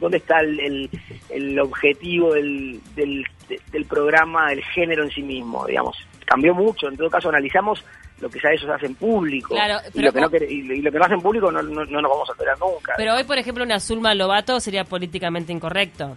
¿dónde 0.00 0.16
está 0.16 0.40
el, 0.40 0.90
el, 1.30 1.60
objetivo 1.60 2.32
del, 2.34 2.80
del, 2.94 3.24
del 3.70 3.84
programa, 3.84 4.50
del 4.50 4.62
género 4.62 5.04
en 5.04 5.10
sí 5.10 5.22
mismo? 5.22 5.66
Digamos, 5.66 5.96
cambió 6.26 6.54
mucho. 6.54 6.88
En 6.88 6.96
todo 6.96 7.08
caso, 7.08 7.30
analizamos 7.30 7.82
lo 8.20 8.28
que 8.28 8.38
ya 8.42 8.50
ellos 8.50 8.68
hacen 8.68 8.94
público. 8.94 9.54
y, 9.94 10.02
lo 10.02 10.12
que 10.12 10.20
no, 10.20 10.28
y, 10.48 10.82
lo 10.82 10.92
que 10.92 10.98
no 10.98 11.04
hacen 11.04 11.20
público 11.20 11.50
no, 11.50 11.62
no, 11.62 11.84
nos 11.84 12.10
vamos 12.10 12.28
a 12.28 12.32
enterar 12.32 12.58
nunca. 12.58 12.94
Pero 12.96 13.14
hoy, 13.14 13.24
por 13.24 13.38
ejemplo, 13.38 13.64
una 13.64 13.80
Zulma 13.80 14.14
Lobato 14.14 14.60
sería 14.60 14.84
políticamente 14.84 15.52
incorrecto. 15.52 16.16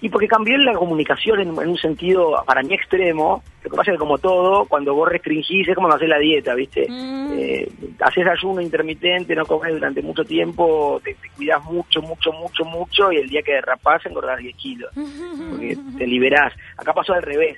Y 0.00 0.10
porque 0.10 0.28
cambió 0.28 0.58
la 0.58 0.74
comunicación 0.74 1.40
en, 1.40 1.50
un 1.50 1.78
sentido, 1.78 2.34
para 2.46 2.62
mí, 2.62 2.74
extremo. 2.74 3.42
Lo 3.62 3.70
que 3.70 3.76
pasa 3.76 3.90
es 3.90 3.94
que, 3.94 4.00
como 4.00 4.18
todo, 4.18 4.66
cuando 4.66 4.94
vos 4.94 5.08
restringís, 5.08 5.66
es 5.66 5.74
como 5.74 5.88
no 5.88 5.94
hacer 5.94 6.10
la 6.10 6.18
dieta, 6.18 6.54
¿viste? 6.54 6.86
Mm. 6.86 7.32
Eh, 7.32 7.68
haces 8.00 8.26
ayuno 8.26 8.60
intermitente, 8.60 9.34
no 9.34 9.46
comes 9.46 9.72
durante 9.72 10.02
mucho 10.02 10.22
tiempo, 10.22 11.00
te, 11.02 11.14
te, 11.14 11.30
cuidas 11.30 11.64
mucho, 11.64 12.02
mucho, 12.02 12.32
mucho, 12.32 12.64
mucho, 12.66 13.12
y 13.12 13.16
el 13.16 13.28
día 13.30 13.40
que 13.40 13.54
derrapás 13.54 14.04
engordás 14.04 14.40
10 14.40 14.56
kilos. 14.56 14.90
Porque 15.50 15.78
te 15.96 16.06
liberás. 16.06 16.52
Acá 16.76 16.92
pasó 16.92 17.14
al 17.14 17.22
revés 17.22 17.56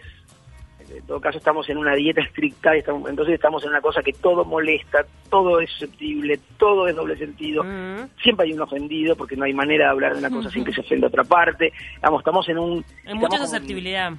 en 0.98 1.06
todo 1.06 1.20
caso 1.20 1.38
estamos 1.38 1.68
en 1.68 1.78
una 1.78 1.94
dieta 1.94 2.20
estricta, 2.20 2.76
y 2.76 2.80
entonces 2.80 3.34
estamos 3.34 3.62
en 3.64 3.70
una 3.70 3.80
cosa 3.80 4.02
que 4.02 4.12
todo 4.12 4.44
molesta, 4.44 5.04
todo 5.30 5.60
es 5.60 5.70
susceptible, 5.70 6.38
todo 6.58 6.88
es 6.88 6.96
doble 6.96 7.16
sentido, 7.16 7.62
mm. 7.64 8.20
siempre 8.22 8.46
hay 8.46 8.52
un 8.52 8.60
ofendido 8.60 9.16
porque 9.16 9.36
no 9.36 9.44
hay 9.44 9.52
manera 9.52 9.86
de 9.86 9.90
hablar 9.90 10.12
de 10.12 10.18
una 10.18 10.30
cosa 10.30 10.50
sin 10.50 10.64
que 10.64 10.72
se 10.72 10.80
ofenda 10.80 11.08
otra 11.08 11.24
parte, 11.24 11.72
Vamos, 12.00 12.20
estamos 12.20 12.48
en 12.48 12.58
un... 12.58 12.84
En 13.04 13.16
mucha 13.18 13.38
susceptibilidad. 13.38 14.12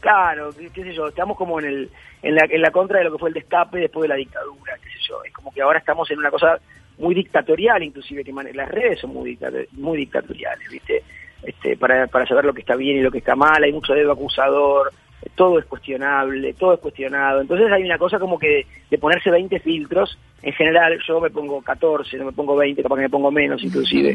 claro, 0.00 0.50
qué, 0.52 0.82
sé 0.82 0.94
yo, 0.94 1.08
estamos 1.08 1.36
como 1.36 1.58
en, 1.60 1.66
el, 1.66 1.90
en, 2.22 2.34
la, 2.34 2.46
en 2.48 2.62
la 2.62 2.70
contra 2.70 2.98
de 2.98 3.04
lo 3.04 3.12
que 3.12 3.18
fue 3.18 3.28
el 3.30 3.34
destape 3.34 3.78
después 3.78 4.02
de 4.02 4.08
la 4.08 4.16
dictadura, 4.16 4.74
qué 4.82 4.88
sé 4.90 4.98
yo, 5.08 5.22
es 5.24 5.32
como 5.32 5.52
que 5.52 5.62
ahora 5.62 5.78
estamos 5.78 6.10
en 6.10 6.18
una 6.18 6.30
cosa 6.30 6.58
muy 6.98 7.14
dictatorial 7.14 7.82
inclusive, 7.82 8.24
que 8.24 8.32
las 8.32 8.68
redes 8.68 9.00
son 9.00 9.12
muy, 9.12 9.38
muy 9.72 9.98
dictatoriales, 9.98 10.68
¿viste? 10.70 11.02
Este, 11.42 11.76
para, 11.76 12.06
para 12.06 12.26
saber 12.26 12.44
lo 12.44 12.54
que 12.54 12.62
está 12.62 12.74
bien 12.74 12.96
y 12.96 13.02
lo 13.02 13.10
que 13.10 13.18
está 13.18 13.36
mal, 13.36 13.62
hay 13.62 13.72
mucho 13.72 13.92
dedo 13.92 14.12
acusador, 14.12 14.90
todo 15.34 15.58
es 15.58 15.64
cuestionable, 15.66 16.54
todo 16.54 16.74
es 16.74 16.80
cuestionado. 16.80 17.40
Entonces 17.40 17.70
hay 17.72 17.82
una 17.82 17.98
cosa 17.98 18.18
como 18.18 18.38
que 18.38 18.66
de, 18.90 18.98
ponerse 18.98 19.30
20 19.30 19.58
filtros, 19.60 20.18
en 20.42 20.52
general 20.52 20.98
yo 21.06 21.20
me 21.20 21.30
pongo 21.30 21.60
14, 21.62 22.16
no 22.18 22.26
me 22.26 22.32
pongo 22.32 22.56
20, 22.56 22.82
capaz 22.82 22.96
que 22.96 23.02
me 23.02 23.10
pongo 23.10 23.30
menos 23.30 23.62
inclusive, 23.62 24.14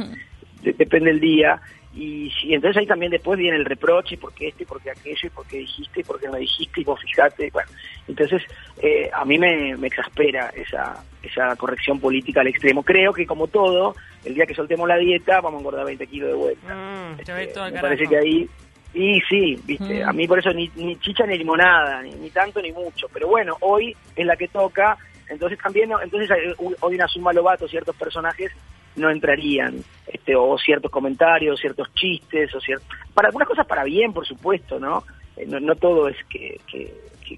depende 0.62 1.12
del 1.12 1.20
día. 1.20 1.62
Y, 1.94 2.32
entonces 2.54 2.78
ahí 2.78 2.88
también 2.88 3.12
después 3.12 3.38
viene 3.38 3.58
el 3.58 3.66
reproche, 3.66 4.18
porque 4.18 4.48
este, 4.48 4.66
porque 4.66 4.92
aquello, 4.92 5.28
y 5.28 5.30
porque 5.30 5.58
dijiste, 5.58 6.00
y 6.00 6.04
porque 6.04 6.28
no 6.28 6.38
dijiste, 6.38 6.80
y 6.80 6.84
vos 6.86 7.02
fijate. 7.02 7.50
Bueno, 7.52 7.70
entonces 8.08 8.42
eh, 8.82 9.10
a 9.14 9.26
mí 9.26 9.38
me, 9.38 9.74
exaspera 9.86 10.50
esa, 10.56 11.04
esa 11.22 11.54
corrección 11.58 12.00
política 12.00 12.42
al 12.42 12.48
extremo. 12.48 12.84
Creo 12.84 13.12
que 13.12 13.26
como 13.26 13.48
todo, 13.48 13.96
el 14.24 14.34
día 14.36 14.46
que 14.46 14.56
soltemos 14.56 14.88
la 14.88 14.98
dieta 14.98 15.42
vamos 15.42 15.58
a 15.58 15.60
engordar 15.60 15.86
20 15.86 16.08
kilos 16.08 16.30
de 16.30 16.36
vuelta. 16.36 16.74
Mm, 16.74 17.20
este, 17.20 17.72
me 17.72 17.82
parece 17.82 18.08
que 18.08 18.18
ahí 18.18 18.50
y 18.94 19.22
sí, 19.22 19.58
viste, 19.66 20.04
a 20.04 20.12
mí 20.12 20.28
por 20.28 20.40
eso 20.40 20.52
ni, 20.52 20.70
ni 20.76 20.98
chicha 20.98 21.26
ni 21.26 21.38
limonada, 21.38 22.02
ni, 22.02 22.30
tanto 22.30 22.62
ni 22.62 22.72
mucho, 22.74 23.08
pero 23.14 23.28
bueno, 23.28 23.56
hoy 23.62 23.96
es 24.16 24.26
la 24.26 24.36
que 24.36 24.50
toca, 24.50 24.98
entonces 25.30 25.58
también, 25.60 25.92
entonces 26.04 26.30
eh, 26.30 26.54
hoy 26.58 26.96
una 26.96 27.08
suma 27.08 27.32
lobato, 27.32 27.68
ciertos 27.70 27.96
personajes 27.96 28.52
no 28.98 29.10
entrarían, 29.10 29.76
este, 30.08 30.36
o 30.36 30.58
ciertos 30.58 30.92
comentarios, 30.92 31.60
ciertos 31.60 31.94
chistes, 31.94 32.54
o 32.54 32.60
cierto, 32.60 32.86
para 33.14 33.30
algunas 33.30 33.48
cosas 33.48 33.66
para 33.66 33.86
bien, 33.86 34.12
por 34.12 34.28
supuesto, 34.28 34.78
¿no? 34.78 35.04
Eh, 35.38 35.46
no, 35.48 35.76
todo 35.76 36.10
es 36.10 36.18
que, 36.30 36.60
que, 36.68 36.94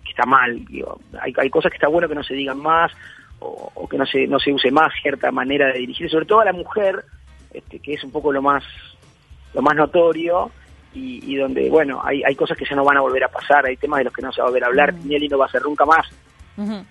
está 0.09 0.25
mal, 0.25 0.65
digo, 0.65 0.99
hay, 1.21 1.31
hay 1.37 1.49
cosas 1.51 1.71
que 1.71 1.77
está 1.77 1.87
bueno 1.87 2.09
que 2.09 2.15
no 2.15 2.23
se 2.23 2.33
digan 2.33 2.57
más, 2.57 2.91
o, 3.37 3.71
o, 3.75 3.87
que 3.87 3.97
no 3.97 4.07
se, 4.07 4.25
no 4.25 4.39
se 4.39 4.51
use 4.51 4.71
más 4.71 4.91
cierta 5.03 5.31
manera 5.31 5.67
de 5.67 5.77
dirigir, 5.77 6.09
sobre 6.09 6.25
todo 6.25 6.39
a 6.39 6.45
la 6.45 6.53
mujer, 6.53 7.05
este, 7.53 7.77
que 7.77 7.93
es 7.93 8.03
un 8.03 8.11
poco 8.11 8.31
lo 8.31 8.41
más, 8.41 8.63
lo 9.53 9.61
más 9.61 9.75
notorio, 9.75 10.49
y, 10.93 11.35
donde, 11.35 11.69
bueno, 11.69 12.01
hay, 12.03 12.23
hay 12.23 12.35
cosas 12.35 12.57
que 12.57 12.65
ya 12.65 12.75
no 12.75 12.83
van 12.83 12.97
a 12.97 13.01
volver 13.01 13.23
a 13.23 13.27
pasar, 13.27 13.65
hay 13.65 13.77
temas 13.77 13.99
de 13.99 14.03
los 14.05 14.13
que 14.13 14.21
no 14.21 14.31
se 14.31 14.41
va 14.41 14.47
a 14.47 14.49
volver 14.49 14.63
a 14.63 14.67
hablar, 14.67 14.93
uh 14.93 15.29
no 15.29 15.37
va 15.37 15.45
a 15.45 15.49
ser 15.49 15.63
nunca 15.63 15.85
más. 15.85 16.07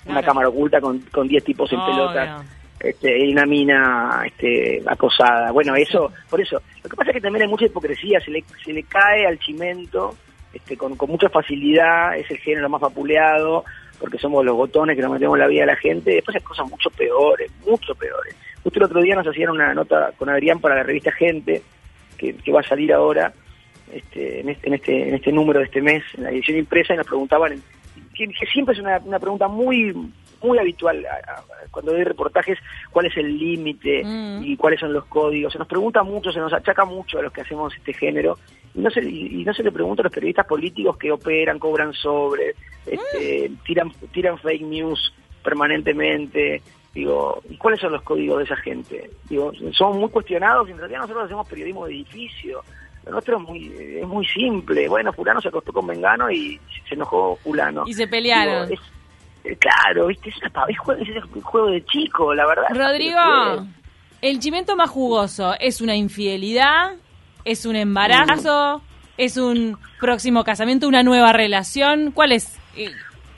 Una 0.07 0.23
cámara 0.23 0.49
oculta 0.49 0.81
con 0.81 1.29
10 1.29 1.45
tipos 1.45 1.73
en 1.73 1.81
pelota 1.85 2.43
este, 2.83 3.27
y 3.27 3.33
una 3.33 3.47
mina 3.47 4.23
este, 4.27 4.83
acosada. 4.87 5.53
Bueno, 5.53 5.77
eso, 5.77 6.11
por 6.29 6.41
eso, 6.41 6.61
lo 6.83 6.91
que 6.91 6.97
pasa 6.97 7.11
es 7.11 7.15
que 7.15 7.21
también 7.21 7.45
hay 7.45 7.49
mucha 7.49 7.67
hipocresía, 7.67 8.21
se 8.21 8.33
le, 8.33 8.45
se 8.65 8.73
le 8.73 8.83
cae 8.83 9.25
al 9.27 9.39
chimento 9.39 10.17
este, 10.53 10.77
con, 10.77 10.97
con 10.97 11.09
mucha 11.09 11.29
facilidad, 11.29 12.17
es 12.17 12.29
el 12.31 12.39
género 12.39 12.69
más 12.69 12.81
vapuleado, 12.81 13.65
porque 14.01 14.19
somos 14.19 14.45
los 14.45 14.57
botones 14.57 14.97
que 14.97 15.03
nos 15.03 15.13
metemos 15.13 15.37
en 15.37 15.43
la 15.43 15.47
vida 15.47 15.61
de 15.61 15.67
la 15.69 15.77
gente, 15.77 16.11
después 16.11 16.37
hay 16.37 16.43
cosas 16.43 16.69
mucho 16.69 16.91
peores, 16.91 17.53
mucho 17.65 17.95
peores. 17.95 18.35
Justo 18.65 18.81
el 18.81 18.87
otro 18.87 19.01
día 19.01 19.15
nos 19.15 19.29
hacían 19.29 19.51
una 19.51 19.73
nota 19.75 20.11
con 20.17 20.29
Adrián 20.29 20.59
para 20.59 20.75
la 20.75 20.83
revista 20.83 21.13
Gente, 21.13 21.63
que, 22.19 22.35
que 22.35 22.53
va 22.53 22.61
a 22.61 22.69
salir 22.69 22.93
ahora, 22.93 23.33
este, 23.93 24.41
en, 24.41 24.49
este, 24.49 24.69
en, 24.69 24.75
este, 24.75 25.09
en 25.09 25.15
este 25.15 25.33
número 25.33 25.61
de 25.61 25.67
este 25.67 25.83
mes, 25.83 26.03
en 26.15 26.25
la 26.25 26.31
edición 26.31 26.59
impresa, 26.59 26.95
y 26.95 26.97
nos 26.97 27.07
preguntaban, 27.07 27.63
que, 28.15 28.47
siempre 28.53 28.75
es 28.75 28.81
una, 28.81 28.99
una, 28.99 29.19
pregunta 29.19 29.49
muy 29.49 29.95
muy 30.43 30.59
habitual 30.59 31.07
cuando 31.71 31.93
doy 31.93 32.05
reportajes, 32.05 32.59
cuál 32.91 33.07
es 33.07 33.17
el 33.17 33.39
límite 33.39 34.03
mm. 34.05 34.43
y 34.45 34.57
cuáles 34.57 34.81
son 34.81 34.93
los 34.93 35.05
códigos. 35.07 35.53
Se 35.53 35.59
nos 35.59 35.69
pregunta 35.69 36.03
mucho, 36.03 36.33
se 36.33 36.41
nos 36.41 36.53
achaca 36.53 36.85
mucho 36.85 37.19
a 37.19 37.23
los 37.23 37.33
que 37.33 37.43
hacemos 37.43 37.75
este 37.77 37.93
género, 37.93 38.39
y 38.75 38.81
no 38.81 38.91
se, 38.91 39.03
y 39.03 39.45
no 39.45 39.55
se 39.55 39.63
le 39.63 39.71
pregunta 39.71 40.03
a 40.03 40.05
los 40.05 40.13
periodistas 40.13 40.47
políticos 40.47 40.97
que 40.97 41.13
operan, 41.13 41.59
cobran 41.59 41.93
sobre, 41.93 42.55
este, 42.87 43.49
mm. 43.49 43.57
tiran, 43.65 43.93
tiran 44.13 44.39
fake 44.39 44.63
news 44.63 45.15
permanentemente, 45.43 46.63
digo, 46.95 47.43
¿y 47.49 47.57
cuáles 47.57 47.81
son 47.81 47.93
los 47.93 48.03
códigos 48.03 48.39
de 48.39 48.45
esa 48.45 48.57
gente? 48.57 49.11
Digo, 49.29 49.53
son 49.73 49.99
muy 49.99 50.11
cuestionados 50.11 50.69
y 50.69 50.73
en 50.73 50.79
realidad 50.79 51.01
nosotros 51.01 51.25
hacemos 51.25 51.49
periodismo 51.49 51.87
de 51.87 51.95
edificio, 51.95 52.63
lo 53.05 53.13
nuestro 53.13 53.37
es 53.39 53.43
muy, 53.43 53.67
es 54.01 54.07
muy 54.07 54.27
simple. 54.27 54.89
Bueno, 54.89 55.13
fulano 55.13 55.41
se 55.41 55.49
acostó 55.49 55.73
con 55.73 55.87
Mengano 55.87 56.31
y 56.31 56.61
se 56.89 56.95
enojó 56.95 57.37
fulano. 57.37 57.85
Y 57.87 57.95
se 57.95 58.07
pelearon. 58.07 58.71
eh, 59.45 59.57
claro, 59.57 60.07
viste, 60.07 60.29
es, 60.31 60.37
una 60.39 60.65
es 60.69 60.77
jue- 60.79 61.01
es 61.19 61.25
un 61.35 61.41
juego 61.43 61.67
de 61.69 61.85
chico, 61.87 62.33
la 62.35 62.47
verdad. 62.47 62.67
Rodrigo, 62.71 63.67
el 64.21 64.39
chimento 64.39 64.77
más 64.77 64.89
jugoso 64.91 65.55
es 65.59 65.81
una 65.81 65.97
infidelidad, 65.97 66.93
es 67.45 67.67
un 67.67 67.75
embarazo, 67.75 68.83
es 69.19 69.37
un 69.37 69.77
próximo 70.01 70.45
casamiento, 70.45 70.87
una 70.87 71.03
nueva 71.03 71.33
relación. 71.33 72.13
¿Cuál 72.13 72.33
es? 72.33 72.57
eh, 72.77 72.91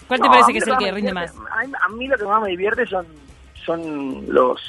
¿Cuál 0.06 0.20
te 0.20 0.26
No, 0.26 0.32
parece 0.32 0.52
que 0.52 0.58
es 0.58 0.66
el 0.66 0.76
que 0.76 0.92
rinde 0.92 1.12
divierte- 1.12 1.38
más? 1.38 1.50
A 1.50 1.64
mí, 1.66 1.72
a 1.82 1.88
mí 1.88 2.06
lo 2.08 2.18
que 2.18 2.24
más 2.24 2.42
me 2.42 2.50
divierte 2.50 2.84
son, 2.86 3.06
son 3.64 4.26
los, 4.28 4.60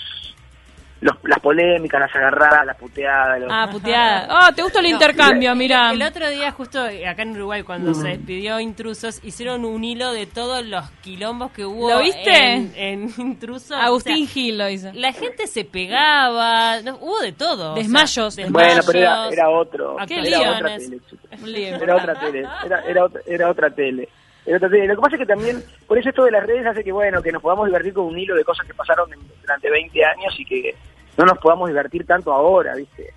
los 1.02 1.16
las 1.24 1.40
polémicas, 1.40 2.00
las 2.00 2.16
agarradas, 2.16 2.66
las 2.66 2.78
puteadas. 2.78 3.40
Los, 3.42 3.50
Ah, 3.52 3.68
puteada. 3.72 4.28
Oh, 4.50 4.54
te 4.56 4.64
gusta 4.64 4.80
el 4.80 4.88
intercambio, 4.88 5.54
mira. 5.56 5.92
El 5.92 6.02
otro 6.02 6.28
día, 6.30 6.52
justo 6.52 6.80
acá 6.82 7.22
en 7.22 7.32
Uruguay, 7.32 7.64
cuando 7.64 7.94
se 7.94 8.08
despidió 8.08 8.60
Intrusos, 8.60 9.20
hicieron 9.24 9.66
un 9.66 9.84
hilo 9.84 10.12
de 10.14 10.26
todos 10.26 10.66
los 10.66 10.90
quilombos 11.02 11.52
que 11.52 11.66
hubo 11.66 11.90
¿Lo 11.90 12.00
viste? 12.00 12.54
en, 12.54 12.74
en 12.76 13.14
Intrusos. 13.18 13.72
Agustín 13.74 14.24
O 14.24 14.26
sea, 14.26 14.28
Gil 14.34 14.58
lo 14.58 14.70
hizo. 14.70 14.90
La 14.94 15.12
gente 15.14 15.48
se 15.48 15.66
pegaba, 15.66 16.82
no, 16.82 16.98
hubo 17.02 17.20
de 17.22 17.34
todo. 17.34 17.74
o 17.74 17.76
sea, 17.76 17.84
Desmayos. 17.84 18.36
bueno, 18.50 18.82
pero 18.86 19.00
era, 19.00 19.10
desmayos, 19.12 19.34
era 19.34 19.50
otro. 19.50 19.98
Qué 20.08 20.20
era 20.20 20.52
otra 20.52 20.78
tele. 20.78 21.02
Era 21.84 21.96
otra 21.96 22.20
tele. 22.20 22.40
Era, 22.66 22.82
era, 22.88 23.06
otra, 23.06 23.22
era 23.28 23.50
otra 23.52 23.70
tele. 23.70 24.10
Lo 24.46 24.60
que 24.60 25.02
pasa 25.02 25.16
es 25.16 25.20
que 25.20 25.26
también, 25.26 25.64
por 25.88 25.98
eso 25.98 26.10
esto 26.10 26.24
de 26.26 26.32
las 26.32 26.46
redes 26.46 26.66
hace 26.68 26.84
que, 26.84 26.92
bueno, 26.92 27.22
que 27.22 27.32
nos 27.32 27.42
podamos 27.42 27.66
divertir 27.68 27.94
con 27.94 28.06
un 28.06 28.18
hilo 28.18 28.36
de 28.36 28.44
cosas 28.44 28.66
que 28.68 28.74
pasaron 28.74 29.10
durante 29.42 29.70
20 29.70 30.06
años 30.06 30.36
y 30.40 30.46
que 30.46 30.76
no 31.18 31.26
nos 31.26 31.38
podamos 31.40 31.70
divertir 31.70 32.06
tanto 32.06 32.32
ahora, 32.34 32.76
¿viste? 32.76 33.14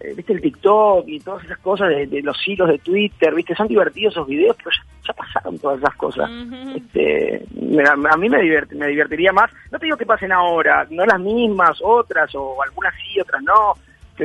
Eh, 0.00 0.14
¿Viste 0.14 0.32
el 0.32 0.40
TikTok 0.40 1.04
y 1.08 1.18
todas 1.20 1.44
esas 1.44 1.58
cosas 1.58 1.88
de, 1.88 2.06
de 2.06 2.22
los 2.22 2.36
hilos 2.46 2.68
de 2.68 2.78
Twitter, 2.78 3.34
¿viste? 3.34 3.54
Son 3.56 3.66
divertidos 3.68 4.14
esos 4.14 4.26
videos, 4.28 4.56
pero 4.56 4.70
ya, 4.70 4.84
ya 5.08 5.12
pasaron 5.12 5.58
todas 5.58 5.78
esas 5.78 5.94
cosas. 5.96 6.30
este, 6.76 7.44
me- 7.60 7.82
a, 7.84 7.92
a 7.92 8.16
mí 8.16 8.28
me, 8.28 8.38
divert- 8.38 8.72
me 8.74 8.86
divertiría 8.86 9.32
más. 9.32 9.50
No 9.72 9.78
te 9.78 9.86
digo 9.86 9.96
que 9.96 10.06
pasen 10.06 10.30
ahora, 10.32 10.86
no 10.90 11.04
las 11.04 11.18
mismas, 11.20 11.78
otras, 11.82 12.32
o 12.34 12.62
algunas 12.62 12.94
sí, 12.94 13.20
otras 13.20 13.42
no, 13.42 13.74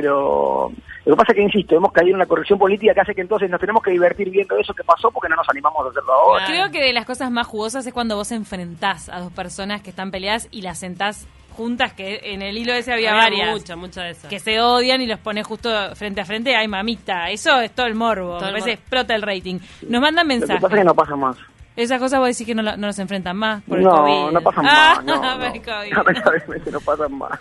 pero 0.02 0.70
lo 1.04 1.12
que 1.14 1.16
pasa 1.16 1.32
es 1.32 1.36
que, 1.36 1.42
insisto, 1.42 1.76
hemos 1.76 1.90
caído 1.92 2.10
en 2.10 2.16
una 2.16 2.26
corrección 2.26 2.58
política 2.58 2.94
que 2.94 3.00
hace 3.00 3.14
que 3.14 3.22
entonces 3.22 3.50
nos 3.50 3.60
tenemos 3.60 3.82
que 3.82 3.90
divertir 3.90 4.30
viendo 4.30 4.56
eso 4.56 4.72
que 4.74 4.84
pasó 4.84 5.10
porque 5.10 5.28
no 5.28 5.34
nos 5.36 5.48
animamos 5.48 5.84
a 5.86 5.90
hacerlo 5.90 6.12
ahora. 6.12 6.46
Creo 6.46 6.70
que 6.70 6.80
de 6.82 6.92
las 6.92 7.04
cosas 7.04 7.30
más 7.30 7.46
jugosas 7.46 7.84
es 7.86 7.92
cuando 7.92 8.14
vos 8.16 8.30
enfrentás 8.30 9.08
a 9.08 9.20
dos 9.20 9.32
personas 9.32 9.82
que 9.82 9.90
están 9.90 10.10
peleadas 10.10 10.46
y 10.52 10.62
las 10.62 10.78
sentás 10.78 11.26
juntas, 11.56 11.92
que 11.92 12.20
en 12.22 12.40
el 12.42 12.56
hilo 12.56 12.72
ese 12.72 12.92
había, 12.92 13.14
varias. 13.14 13.50
Mucha, 13.50 13.74
mucha 13.74 14.02
de 14.04 14.10
esas. 14.10 14.30
que 14.30 14.38
se 14.38 14.60
odian 14.60 15.00
y 15.00 15.06
los 15.06 15.18
pones 15.18 15.44
justo 15.44 15.70
frente 15.96 16.20
a 16.20 16.24
frente, 16.24 16.54
ay 16.54 16.68
mamita, 16.68 17.30
eso 17.30 17.60
es 17.60 17.72
todo 17.72 17.86
el 17.86 17.96
morbo, 17.96 18.34
el 18.36 18.40
parece 18.40 18.58
morbo. 18.60 18.72
explota 18.74 19.14
el 19.16 19.22
rating. 19.22 19.58
Nos 19.88 20.00
mandan 20.00 20.28
Lo 20.28 20.34
que 20.34 20.38
mensajes. 20.38 20.62
pasa 20.62 20.74
es 20.76 20.80
que 20.80 20.84
no 20.84 20.94
pasa 20.94 21.16
más. 21.16 21.36
Esas 21.74 22.00
cosas 22.00 22.18
vos 22.20 22.28
decís 22.28 22.46
que 22.46 22.54
no, 22.54 22.62
no 22.62 22.86
los 22.86 22.98
enfrentan 23.00 23.36
más 23.36 23.62
por 23.64 23.78
el 23.78 23.84
no, 23.84 23.90
COVID. 23.90 24.32
no 24.34 24.40
pasan 24.40 24.66
Ah, 24.68 24.94
más. 24.96 25.04
No, 25.04 25.14
por 25.14 25.22
no. 25.38 25.44
el 25.46 25.62
COVID. 25.62 25.92
Lamentablemente 25.92 26.70
no 26.72 26.80
pasan 26.80 27.18
más. 27.18 27.40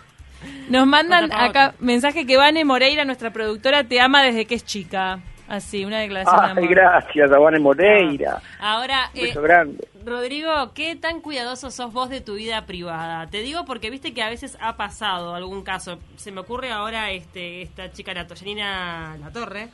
Nos 0.69 0.85
mandan 0.87 1.31
acá 1.31 1.73
mensaje 1.79 2.25
que 2.25 2.37
Vane 2.37 2.65
Moreira, 2.65 3.05
nuestra 3.05 3.31
productora, 3.31 3.83
te 3.83 3.99
ama 4.01 4.23
desde 4.23 4.45
que 4.45 4.55
es 4.55 4.65
chica. 4.65 5.19
Así, 5.47 5.85
una 5.85 5.99
declaración 5.99 6.35
de 6.41 6.45
Ay, 6.45 6.51
amor. 6.51 6.67
gracias, 6.69 7.31
Abane 7.31 7.59
Moreira. 7.59 8.41
Ahora, 8.59 9.09
Un 9.13 9.19
eh, 9.25 9.33
grande. 9.33 9.87
Rodrigo, 10.03 10.73
¿qué 10.73 10.97
tan 10.97 11.21
cuidadoso 11.21 11.71
sos 11.71 11.93
vos 11.93 12.09
de 12.09 12.19
tu 12.19 12.35
vida 12.35 12.65
privada? 12.65 13.27
Te 13.27 13.41
digo 13.41 13.63
porque 13.63 13.89
viste 13.89 14.13
que 14.13 14.21
a 14.21 14.29
veces 14.29 14.57
ha 14.59 14.75
pasado 14.75 15.35
algún 15.35 15.63
caso. 15.63 15.99
Se 16.17 16.33
me 16.33 16.41
ocurre 16.41 16.71
ahora 16.71 17.11
este 17.11 17.61
esta 17.61 17.91
chica, 17.93 18.13
la 18.13 18.27
Toyanina 18.27 19.15
La 19.21 19.31
Torre, 19.31 19.69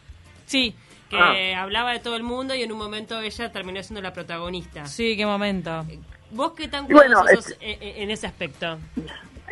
Sí, 0.45 0.75
que 1.09 1.17
Ah. 1.17 1.61
hablaba 1.63 1.91
de 1.93 1.99
todo 1.99 2.15
el 2.17 2.23
mundo 2.23 2.53
y 2.53 2.61
en 2.61 2.71
un 2.71 2.77
momento 2.77 3.19
ella 3.19 3.51
terminó 3.51 3.81
siendo 3.81 4.01
la 4.01 4.13
protagonista. 4.13 4.85
sí, 4.85 5.15
qué 5.17 5.25
momento. 5.25 5.85
¿Vos 6.31 6.51
qué 6.53 6.67
tan 6.67 6.85
bueno, 6.87 7.19
cuidadoso 7.21 7.35
sos 7.49 7.51
es- 7.51 7.57
en, 7.61 7.81
en- 7.81 8.01
en 8.03 8.11
ese 8.11 8.27
aspecto? 8.27 8.77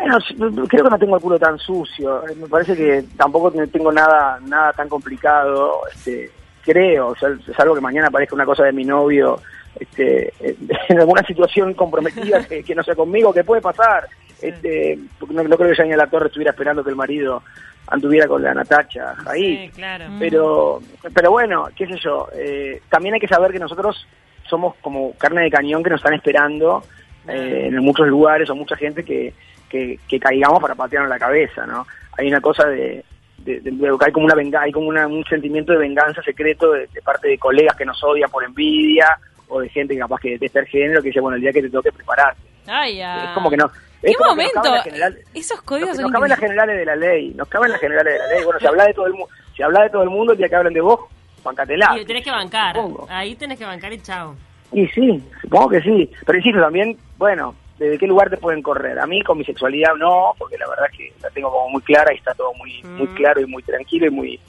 Bueno, 0.01 0.67
creo 0.67 0.83
que 0.83 0.89
no 0.89 0.99
tengo 0.99 1.15
el 1.15 1.21
culo 1.21 1.39
tan 1.39 1.57
sucio. 1.59 2.27
Eh, 2.27 2.35
Me 2.35 2.47
parece 2.47 2.75
que 2.75 3.03
tampoco 3.17 3.51
te- 3.51 3.67
tengo 3.67 3.91
nada 3.91 4.39
nada 4.47 4.73
tan 4.73 4.89
complicado. 4.89 5.81
Este, 5.93 6.29
creo, 6.63 7.09
o 7.09 7.15
sea, 7.15 7.29
salvo 7.55 7.75
que 7.75 7.81
mañana 7.81 8.07
aparezca 8.07 8.35
una 8.35 8.45
cosa 8.45 8.63
de 8.65 8.71
mi 8.73 8.83
novio 8.83 9.39
este, 9.79 10.33
eh, 10.39 10.55
en 10.89 10.99
alguna 10.99 11.23
situación 11.23 11.73
comprometida 11.73 12.45
que, 12.47 12.63
que 12.63 12.75
no 12.75 12.83
sea 12.83 12.95
conmigo, 12.95 13.33
que 13.33 13.43
puede 13.43 13.61
pasar. 13.61 14.07
Este, 14.41 14.97
porque 15.19 15.35
no, 15.35 15.43
no 15.43 15.55
creo 15.55 15.69
que 15.69 15.77
ya 15.77 15.83
ni 15.83 15.93
a 15.93 15.97
la 15.97 16.07
torre 16.07 16.27
estuviera 16.27 16.51
esperando 16.51 16.83
que 16.83 16.89
el 16.89 16.95
marido 16.95 17.43
anduviera 17.87 18.27
con 18.27 18.41
la 18.41 18.53
Natacha 18.55 19.13
ahí. 19.27 19.65
Sí, 19.67 19.71
claro. 19.75 20.05
pero 20.19 20.81
pero 21.13 21.29
bueno 21.31 21.67
qué 21.75 21.85
sé 21.87 21.95
yo 22.03 22.27
eh, 22.33 22.81
también 22.89 23.13
hay 23.15 23.19
que 23.19 23.27
saber 23.27 23.51
que 23.51 23.59
nosotros 23.59 24.07
somos 24.49 24.75
como 24.81 25.13
carne 25.17 25.43
de 25.43 25.51
cañón 25.51 25.83
que 25.83 25.89
nos 25.91 25.99
están 25.99 26.13
esperando 26.13 26.83
eh, 27.27 27.65
en 27.67 27.77
muchos 27.83 28.07
lugares 28.07 28.49
o 28.49 28.55
mucha 28.55 28.75
gente 28.75 29.03
que, 29.03 29.33
que, 29.71 29.97
que 30.07 30.19
caigamos 30.19 30.59
para 30.61 30.75
patearnos 30.75 31.09
la 31.09 31.17
cabeza 31.17 31.65
no 31.65 31.87
hay 32.17 32.27
una 32.27 32.41
cosa 32.41 32.67
de, 32.67 33.03
de- 33.39 33.59
de- 33.61 33.71
de- 33.71 33.97
hay 34.05 34.11
como 34.11 34.25
una 34.25 34.35
venga, 34.35 34.61
hay 34.61 34.71
como 34.71 34.87
una- 34.89 35.07
un 35.07 35.23
sentimiento 35.25 35.71
de 35.71 35.79
venganza 35.79 36.21
secreto 36.21 36.71
de, 36.73 36.87
de 36.87 37.01
parte 37.01 37.27
de 37.29 37.37
colegas 37.37 37.75
que 37.77 37.85
nos 37.85 38.03
odian 38.03 38.29
por 38.29 38.43
envidia 38.43 39.07
o 39.47 39.61
de 39.61 39.69
gente 39.69 39.93
que 39.95 39.99
capaz 40.01 40.19
que 40.19 40.31
detesta 40.31 40.59
el 40.59 40.67
género 40.67 41.01
que 41.01 41.07
dice 41.07 41.19
bueno 41.21 41.35
el 41.37 41.41
día 41.41 41.51
que 41.53 41.61
te 41.61 41.69
toque 41.69 41.91
prepararte 41.91 42.41
Ay, 42.67 42.97
ya. 42.97 43.23
es 43.25 43.29
como 43.31 43.49
que 43.49 43.57
no 43.57 43.69
¿Qué 44.01 44.09
es 44.11 44.17
nos 44.19 44.29
momento? 44.29 44.53
caben 44.55 44.71
las 44.73 44.83
general- 44.83 45.17
Esos 45.33 45.61
códigos 45.61 45.89
nos, 45.89 45.97
son 45.97 46.03
nos 46.05 46.11
caben 46.11 46.29
las 46.29 46.39
generales 46.39 46.75
de 46.77 46.85
la 46.85 46.95
ley, 46.95 47.33
nos 47.35 47.47
caben 47.47 47.71
las 47.71 47.79
generales 47.79 48.13
de 48.13 48.19
la 48.19 48.27
ley. 48.33 48.43
Bueno, 48.43 48.59
si 48.59 48.65
habla 48.65 48.85
de 48.85 48.93
todo 48.95 49.05
el 49.05 49.13
mundo, 49.13 49.29
si 49.55 49.61
habla 49.61 49.83
de 49.83 49.89
todo 49.91 50.01
el 50.01 50.09
mundo, 50.09 50.31
el 50.31 50.37
día 50.39 50.49
que 50.49 50.55
hablan 50.55 50.73
de 50.73 50.81
vos, 50.81 51.01
bancatela. 51.43 51.95
Y 51.99 52.05
tenés 52.05 52.23
que 52.23 52.31
bancar. 52.31 52.75
Supongo. 52.75 53.05
Ahí 53.11 53.35
tenés 53.35 53.59
que 53.59 53.65
bancar 53.65 53.93
y 53.93 54.01
chao. 54.01 54.35
Y 54.73 54.87
sí, 54.87 55.23
supongo 55.43 55.69
que 55.69 55.81
sí. 55.81 56.09
Pero 56.25 56.35
insisto 56.39 56.59
también, 56.59 56.97
bueno, 57.19 57.53
¿desde 57.81 57.97
qué 57.97 58.05
lugar 58.05 58.29
te 58.29 58.37
pueden 58.37 58.61
correr? 58.61 58.99
A 58.99 59.07
mí 59.07 59.23
con 59.23 59.39
mi 59.39 59.43
sexualidad 59.43 59.95
no, 59.95 60.33
porque 60.37 60.55
la 60.57 60.69
verdad 60.69 60.85
es 60.91 60.97
que 60.97 61.13
la 61.21 61.29
tengo 61.31 61.51
como 61.51 61.69
muy 61.69 61.81
clara 61.81 62.13
y 62.13 62.17
está 62.17 62.33
todo 62.35 62.53
muy, 62.53 62.85
muy 62.95 63.07
Mm. 63.07 63.13
claro 63.13 63.41
y 63.41 63.45
muy 63.47 63.63
tranquilo 63.63 64.05
y 64.05 64.09
muy, 64.11 64.39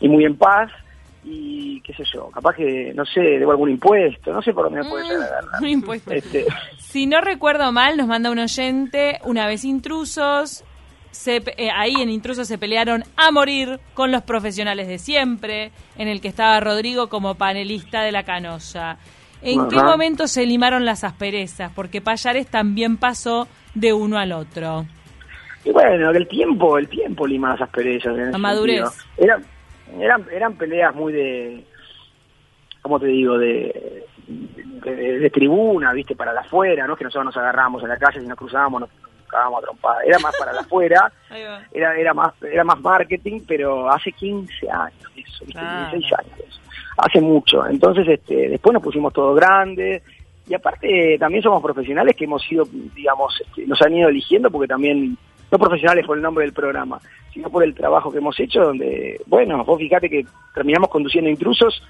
y 0.00 0.08
muy 0.08 0.24
en 0.26 0.36
paz. 0.36 0.70
Y 1.24 1.80
qué 1.80 1.92
sé 1.94 2.04
yo, 2.12 2.30
capaz 2.30 2.54
que, 2.54 2.92
no 2.94 3.04
sé, 3.06 3.20
debo 3.20 3.50
algún 3.50 3.70
impuesto, 3.70 4.32
no 4.32 4.42
sé 4.42 4.52
por 4.52 4.64
dónde 4.64 4.82
me 4.84 4.88
puede 4.88 5.04
llegar 5.08 5.42
a. 5.52 5.58
Mm, 5.58 5.62
Un 5.62 5.68
impuesto. 5.68 6.10
Este, 6.12 6.46
Si 6.78 7.06
no 7.06 7.20
recuerdo 7.20 7.72
mal, 7.72 7.96
nos 7.96 8.06
manda 8.06 8.30
un 8.30 8.38
oyente, 8.38 9.18
una 9.24 9.46
vez 9.46 9.64
intrusos, 9.64 10.62
se 11.10 11.42
eh, 11.56 11.70
ahí 11.74 11.94
en 11.98 12.10
intrusos 12.10 12.46
se 12.46 12.58
pelearon 12.58 13.04
a 13.16 13.30
morir 13.30 13.80
con 13.94 14.12
los 14.12 14.22
profesionales 14.22 14.86
de 14.86 14.98
siempre, 14.98 15.72
en 15.96 16.08
el 16.08 16.20
que 16.20 16.28
estaba 16.28 16.60
Rodrigo 16.60 17.08
como 17.08 17.34
panelista 17.36 18.02
de 18.02 18.12
la 18.12 18.22
canosa. 18.22 18.98
¿En 19.42 19.68
qué 19.68 19.76
momento 19.76 20.26
se 20.26 20.46
limaron 20.46 20.84
las 20.84 21.04
asperezas? 21.04 21.70
Porque 21.74 22.00
Payares 22.00 22.46
también 22.48 22.96
pasó 22.96 23.46
de 23.74 23.92
uno 23.92 24.18
al 24.18 24.32
otro. 24.32 24.86
Y 25.64 25.70
bueno, 25.70 26.10
el 26.10 26.28
tiempo, 26.28 26.78
el 26.78 26.88
tiempo 26.88 27.26
lima 27.26 27.50
las 27.50 27.62
asperezas. 27.62 28.16
en 28.16 28.28
ese 28.28 28.38
madurez. 28.38 28.84
Eran, 29.16 29.44
eran, 30.00 30.24
eran 30.32 30.54
peleas 30.54 30.94
muy 30.94 31.12
de, 31.12 31.64
¿cómo 32.82 33.00
te 33.00 33.06
digo? 33.06 33.36
De, 33.36 34.06
de, 34.26 35.18
de 35.18 35.30
tribuna, 35.30 35.92
¿viste? 35.92 36.14
Para 36.14 36.32
la 36.32 36.42
afuera, 36.42 36.86
no 36.86 36.92
es 36.92 36.98
que 36.98 37.04
nosotros 37.04 37.26
nos 37.26 37.36
agarramos 37.36 37.82
en 37.82 37.88
la 37.88 37.96
calle 37.96 38.22
y 38.22 38.26
nos 38.26 38.38
cruzábamos, 38.38 38.82
nos 38.82 38.90
cagábamos 39.28 39.64
a. 39.64 40.04
Era 40.04 40.18
más 40.20 40.36
para 40.38 40.52
la 40.52 40.60
afuera, 40.60 41.12
era, 41.72 41.96
era, 41.96 42.14
más, 42.14 42.32
era 42.42 42.64
más 42.64 42.80
marketing, 42.80 43.40
pero 43.46 43.90
hace 43.90 44.12
15 44.12 44.70
años 44.70 45.12
eso, 45.16 45.44
¿viste? 45.44 45.52
Claro. 45.52 45.90
16 45.90 46.12
años. 46.18 46.60
Hace 46.96 47.20
mucho. 47.20 47.66
Entonces, 47.66 48.06
este, 48.08 48.48
después 48.48 48.72
nos 48.72 48.82
pusimos 48.82 49.12
todos 49.12 49.36
grandes. 49.36 50.02
Y 50.48 50.54
aparte, 50.54 51.16
también 51.18 51.42
somos 51.42 51.62
profesionales 51.62 52.14
que 52.16 52.24
hemos 52.24 52.42
sido, 52.42 52.64
digamos, 52.94 53.40
este, 53.44 53.66
nos 53.66 53.80
han 53.82 53.94
ido 53.96 54.08
eligiendo 54.08 54.50
porque 54.50 54.68
también, 54.68 55.16
no 55.50 55.58
profesionales 55.58 56.06
por 56.06 56.16
el 56.16 56.22
nombre 56.22 56.44
del 56.44 56.52
programa, 56.52 57.00
sino 57.34 57.50
por 57.50 57.64
el 57.64 57.74
trabajo 57.74 58.10
que 58.12 58.18
hemos 58.18 58.38
hecho, 58.38 58.60
donde, 58.60 59.20
bueno, 59.26 59.64
vos 59.64 59.78
fíjate 59.78 60.08
que 60.08 60.24
terminamos 60.54 60.88
conduciendo 60.88 61.28
intrusos, 61.28 61.82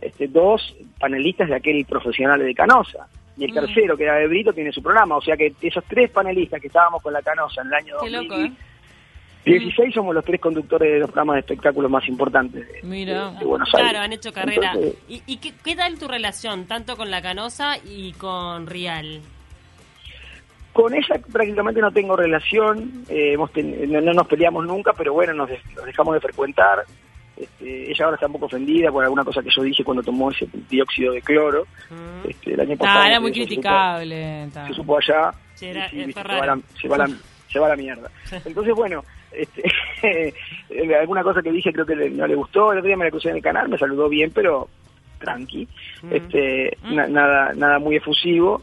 este, 0.00 0.28
dos 0.28 0.76
panelistas 1.00 1.48
de 1.48 1.56
aquel 1.56 1.84
profesional 1.86 2.38
de 2.40 2.54
Canosa. 2.54 3.06
Y 3.36 3.44
el 3.46 3.50
Mm. 3.50 3.54
tercero, 3.54 3.96
que 3.96 4.04
era 4.04 4.14
de 4.14 4.28
Brito, 4.28 4.52
tiene 4.52 4.70
su 4.70 4.80
programa. 4.82 5.16
O 5.16 5.20
sea 5.20 5.36
que 5.36 5.52
esos 5.60 5.82
tres 5.88 6.08
panelistas 6.10 6.60
que 6.60 6.68
estábamos 6.68 7.02
con 7.02 7.12
la 7.12 7.20
Canosa 7.22 7.62
en 7.62 7.66
el 7.66 7.74
año 7.74 7.94
Qué 8.00 8.10
2000, 8.10 8.28
loco, 8.28 8.40
¿eh? 8.40 8.52
16 9.44 9.94
somos 9.94 10.14
los 10.14 10.24
tres 10.24 10.40
conductores 10.40 10.92
de 10.92 10.98
los 11.00 11.10
programas 11.10 11.34
de 11.34 11.40
espectáculos 11.40 11.90
más 11.90 12.06
importantes 12.08 12.66
de, 12.66 12.80
Mira. 12.82 13.30
de- 13.32 13.38
de 13.40 13.44
Buenos 13.44 13.68
Aires. 13.74 13.90
Claro, 13.90 14.04
han 14.04 14.12
hecho 14.12 14.32
carrera. 14.32 14.72
Entonces, 14.74 14.94
¿Y, 15.08 15.22
y 15.26 15.36
qué, 15.36 15.52
qué 15.62 15.76
tal 15.76 15.98
tu 15.98 16.08
relación, 16.08 16.64
tanto 16.66 16.96
con 16.96 17.10
la 17.10 17.20
Canosa 17.22 17.76
y 17.84 18.12
con 18.14 18.66
Rial? 18.66 19.20
con 20.72 20.92
ella 20.92 21.20
prácticamente 21.32 21.80
no 21.80 21.92
tengo 21.92 22.16
relación, 22.16 23.04
eh, 23.08 23.34
hemos 23.34 23.52
ten- 23.52 23.92
no, 23.92 24.00
no 24.00 24.12
nos 24.12 24.26
peleamos 24.26 24.66
nunca, 24.66 24.92
pero 24.92 25.12
bueno, 25.12 25.32
nos, 25.32 25.48
de- 25.48 25.60
nos 25.76 25.84
dejamos 25.84 26.14
de 26.14 26.20
frecuentar. 26.20 26.80
Este, 27.36 27.90
ella 27.92 28.04
ahora 28.04 28.14
está 28.16 28.26
un 28.26 28.32
poco 28.32 28.46
ofendida 28.46 28.90
por 28.90 29.04
alguna 29.04 29.22
cosa 29.24 29.40
que 29.42 29.50
yo 29.54 29.62
dije 29.62 29.84
cuando 29.84 30.02
tomó 30.02 30.30
ese 30.32 30.48
dióxido 30.68 31.12
de 31.12 31.22
cloro 31.22 31.64
Mm. 31.90 32.28
este, 32.28 32.54
el 32.54 32.60
año 32.60 32.76
pasado. 32.76 33.00
Ah, 33.02 33.08
era 33.08 33.20
muy 33.20 33.30
eso 33.30 33.34
se 33.40 33.42
supo- 33.42 33.46
criticable. 33.48 34.48
se 34.66 34.74
supo 34.74 34.98
allá 34.98 35.30
Sí, 35.54 35.66
era- 35.66 35.86
y 35.86 35.90
sí, 35.90 35.96
viste, 36.06 36.12
fue 36.14 36.22
se, 36.22 36.28
va 36.28 36.40
raro. 36.46 36.56
la, 36.56 36.80
se, 36.80 36.88
va 36.88 36.98
la, 36.98 37.08
se 37.54 37.58
va 37.60 37.68
la 37.70 37.76
mierda. 37.76 38.10
Entonces, 38.44 38.74
bueno, 38.74 39.02
este, 39.32 39.62
alguna 41.00 41.22
cosa 41.22 41.40
que 41.40 41.50
dije 41.52 41.72
creo 41.72 41.86
que 41.86 41.94
no 42.10 42.26
le 42.26 42.34
gustó. 42.34 42.72
El 42.72 42.78
otro 42.78 42.88
día 42.88 42.96
me 42.96 43.04
la 43.06 43.10
crucé 43.10 43.30
en 43.30 43.36
el 43.36 43.42
canal, 43.42 43.68
me 43.68 43.78
saludó 43.78 44.08
bien, 44.08 44.30
pero 44.34 44.68
tranqui. 45.20 45.66
Mm. 46.02 46.12
Este, 46.12 46.76
na- 46.90 47.06
nada, 47.06 47.52
nada 47.54 47.78
muy 47.78 47.96
efusivo. 47.96 48.60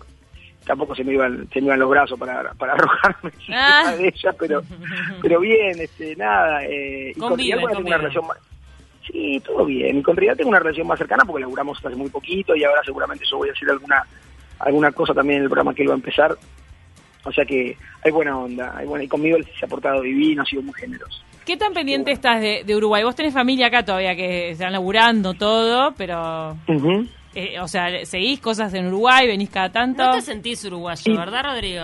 tampoco 0.65 0.93
se 0.93 1.04
me 1.04 1.13
iban, 1.13 1.47
se 1.51 1.60
me 1.60 1.67
iban 1.67 1.80
los 1.80 1.89
brazos 1.89 2.19
para, 2.19 2.54
para 2.54 2.73
arrojarme 2.77 3.32
Ah. 3.51 3.95
de 3.97 4.10
ella, 4.10 4.32
pero, 4.38 4.62
pero 5.21 5.39
bien, 5.39 5.80
este, 5.80 6.15
nada, 6.15 6.63
eh, 6.65 7.13
y 7.15 7.19
con 7.19 7.36
Rial, 7.38 7.60
bueno, 7.62 7.77
tengo 7.77 7.88
una 7.88 7.97
relación 7.97 8.27
más, 8.27 8.38
sí, 9.08 9.41
todo 9.43 9.65
bien, 9.65 9.97
y 9.97 10.04
con 10.04 10.15
Rial 10.15 10.38
tengo 10.38 10.49
una 10.51 10.60
relación 10.60 10.86
más 10.86 10.99
cercana 10.99 11.23
porque 11.25 11.41
laburamos 11.41 11.84
hace 11.84 11.95
muy 11.95 12.10
poquito 12.10 12.56
y 12.56 12.63
ahora 12.63 12.82
seguramente 12.86 13.25
yo 13.30 13.38
voy 13.38 13.49
a 13.49 13.54
hacer 13.54 13.69
alguna, 13.71 14.06
alguna 14.60 14.91
cosa 14.91 15.13
también 15.15 15.38
en 15.39 15.43
el 15.45 15.49
programa 15.49 15.73
que 15.73 15.82
él 15.82 15.89
va 15.89 15.93
a 15.93 16.04
empezar, 16.04 16.36
o 17.23 17.31
sea 17.31 17.45
que 17.45 17.77
hay 18.03 18.12
buena 18.12 18.38
onda, 18.38 18.73
hay 18.77 18.86
buena, 18.88 19.03
y 19.03 19.07
conmigo 19.07 19.38
él 19.38 19.45
se 19.60 19.65
ha 19.65 19.69
portado 19.69 20.01
divino, 20.01 20.41
ha 20.41 20.45
sido 20.45 20.62
muy 20.62 20.73
generoso. 20.73 21.21
¿Qué 21.45 21.57
tan 21.57 21.73
pendiente 21.73 22.12
estás 22.12 22.39
de, 22.41 22.63
de 22.65 22.75
Uruguay? 22.75 23.03
Vos 23.03 23.15
tenés 23.15 23.34
familia 23.34 23.67
acá 23.67 23.84
todavía 23.84 24.15
que 24.15 24.51
están 24.51 24.71
laburando 24.71 25.34
todo, 25.34 25.93
pero... 25.97 26.55
Eh, 27.34 27.60
o 27.62 27.67
sea, 27.67 28.05
¿seguís 28.05 28.39
cosas 28.41 28.73
en 28.73 28.88
Uruguay? 28.88 29.25
¿Venís 29.25 29.49
cada 29.49 29.71
tanto? 29.71 30.03
No 30.03 30.12
te 30.13 30.21
sentís 30.21 30.63
uruguayo, 30.65 31.01
Sí. 31.01 31.13
¿verdad, 31.15 31.43
Rodrigo? 31.45 31.84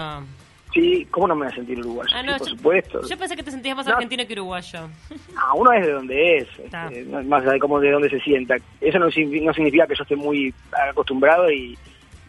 Sí, 0.73 1.07
¿cómo 1.09 1.27
no 1.29 1.35
me 1.35 1.45
voy 1.45 1.53
a 1.53 1.55
sentir 1.55 1.79
uruguayo? 1.79 2.09
Ah, 2.13 2.21
Sí, 2.21 2.27
por 2.27 2.39
yo- 2.39 2.45
supuesto. 2.57 3.01
Yo 3.09 3.17
pensé 3.17 3.35
que 3.37 3.43
te 3.43 3.51
sentías 3.51 3.75
más 3.77 3.87
No. 3.87 3.93
argentino 3.93 4.27
que 4.27 4.33
uruguayo. 4.33 4.79
Ah, 5.37 5.53
uno 5.55 5.71
es 5.71 5.85
de 5.85 5.91
donde 5.93 6.37
es, 6.37 6.47
este, 6.59 7.03
no- 7.05 7.23
más 7.23 7.41
allá 7.43 7.53
de 7.53 7.59
cómo 7.59 7.79
de 7.79 7.91
dónde 7.91 8.09
se 8.09 8.19
sienta. 8.19 8.55
Eso 8.81 8.99
no, 8.99 9.05
no 9.05 9.53
significa 9.53 9.87
que 9.87 9.95
yo 9.95 10.03
esté 10.03 10.15
muy 10.17 10.53
acostumbrado 10.91 11.49
y, 11.49 11.77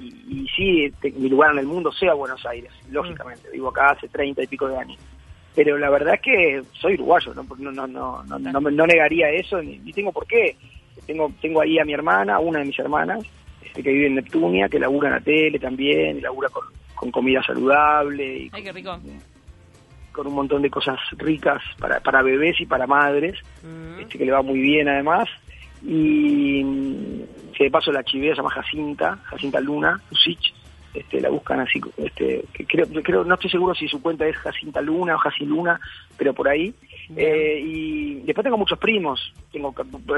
y, 0.01 0.07
y 0.29 0.47
sí, 0.55 0.93
te- 1.01 1.11
mi 1.13 1.29
lugar 1.29 1.53
en 1.53 1.59
el 1.61 1.67
mundo 1.67 1.91
sea 1.93 2.15
Buenos 2.15 2.45
Aires, 2.47 2.73
lógicamente. 2.91 3.51
Vivo 3.53 3.69
acá 3.69 3.91
hace 3.91 4.09
treinta 4.09 4.43
y 4.43 4.47
pico 4.47 4.69
de 4.69 4.77
años. 4.79 4.99
Pero 5.55 5.77
la 5.79 5.91
verdad 5.91 6.15
es 6.15 6.21
que 6.21 6.63
soy 6.75 6.95
uruguayo, 6.95 7.35
no, 7.35 7.43
no, 7.59 7.73
no, 7.73 7.87
no, 7.87 8.23
no, 8.39 8.39
no, 8.39 8.61
no 8.61 8.87
negaría 8.87 9.31
eso, 9.31 9.61
ni, 9.63 9.79
ni 9.79 9.93
tengo 9.93 10.13
por 10.13 10.27
qué. 10.27 10.57
Tengo, 11.07 11.33
tengo 11.41 11.61
ahí 11.63 11.79
a 11.79 11.85
mi 11.85 11.95
hermana, 11.95 12.39
una 12.39 12.59
de 12.61 12.67
mis 12.67 12.79
hermanas, 12.79 13.21
este, 13.65 13.83
que 13.83 13.91
vive 13.93 14.07
en 14.09 14.15
Neptunia, 14.17 14.69
que 14.69 14.79
labura 14.79 15.09
en 15.09 15.15
la 15.15 15.21
tele 15.21 15.59
también, 15.59 16.19
y 16.19 16.21
labura 16.21 16.49
con, 16.51 16.65
con 16.95 17.11
comida 17.11 17.43
saludable 17.43 18.37
y 18.45 18.51
Ay, 18.53 18.63
qué 18.63 18.73
rico. 18.73 18.99
con 20.13 20.27
un 20.27 20.35
montón 20.35 20.63
de 20.63 20.71
cosas 20.71 20.99
ricas 21.17 21.63
para, 21.79 21.99
para 22.01 22.23
bebés 22.23 22.61
y 22.61 22.67
para 22.67 22.87
madres, 22.87 23.37
Mm. 23.63 24.01
este, 24.01 24.19
que 24.19 24.25
le 24.27 24.33
va 24.33 24.43
muy 24.43 24.61
bien 24.61 24.89
además. 24.89 25.29
Y 25.83 26.62
mm, 26.64 27.53
que 27.57 27.64
de 27.64 27.71
paso 27.71 27.93
la 27.93 28.05
chivea 28.05 28.33
se 28.33 28.37
llama 28.38 28.51
Jacinta, 28.51 29.17
Jacinta 29.25 29.61
Luna, 29.61 30.01
Lucich, 30.11 30.55
este, 30.95 31.21
la 31.21 31.29
buscan 31.29 31.61
así, 31.61 31.81
este, 31.99 32.45
creo, 32.67 32.87
creo, 33.03 33.25
no 33.25 33.35
estoy 33.35 33.51
seguro 33.51 33.75
si 33.75 33.87
su 33.88 34.01
cuenta 34.01 34.27
es 34.27 34.37
Jacinta 34.38 34.81
Luna 34.81 35.14
o 35.14 35.19
Jaciluna, 35.19 35.79
pero 36.17 36.33
por 36.35 36.49
ahí. 36.49 36.75
Eh, 37.17 37.61
y 37.64 38.14
después 38.21 38.43
tengo 38.45 38.59
muchos 38.59 38.79
primos, 38.79 39.33
tengo 39.53 39.75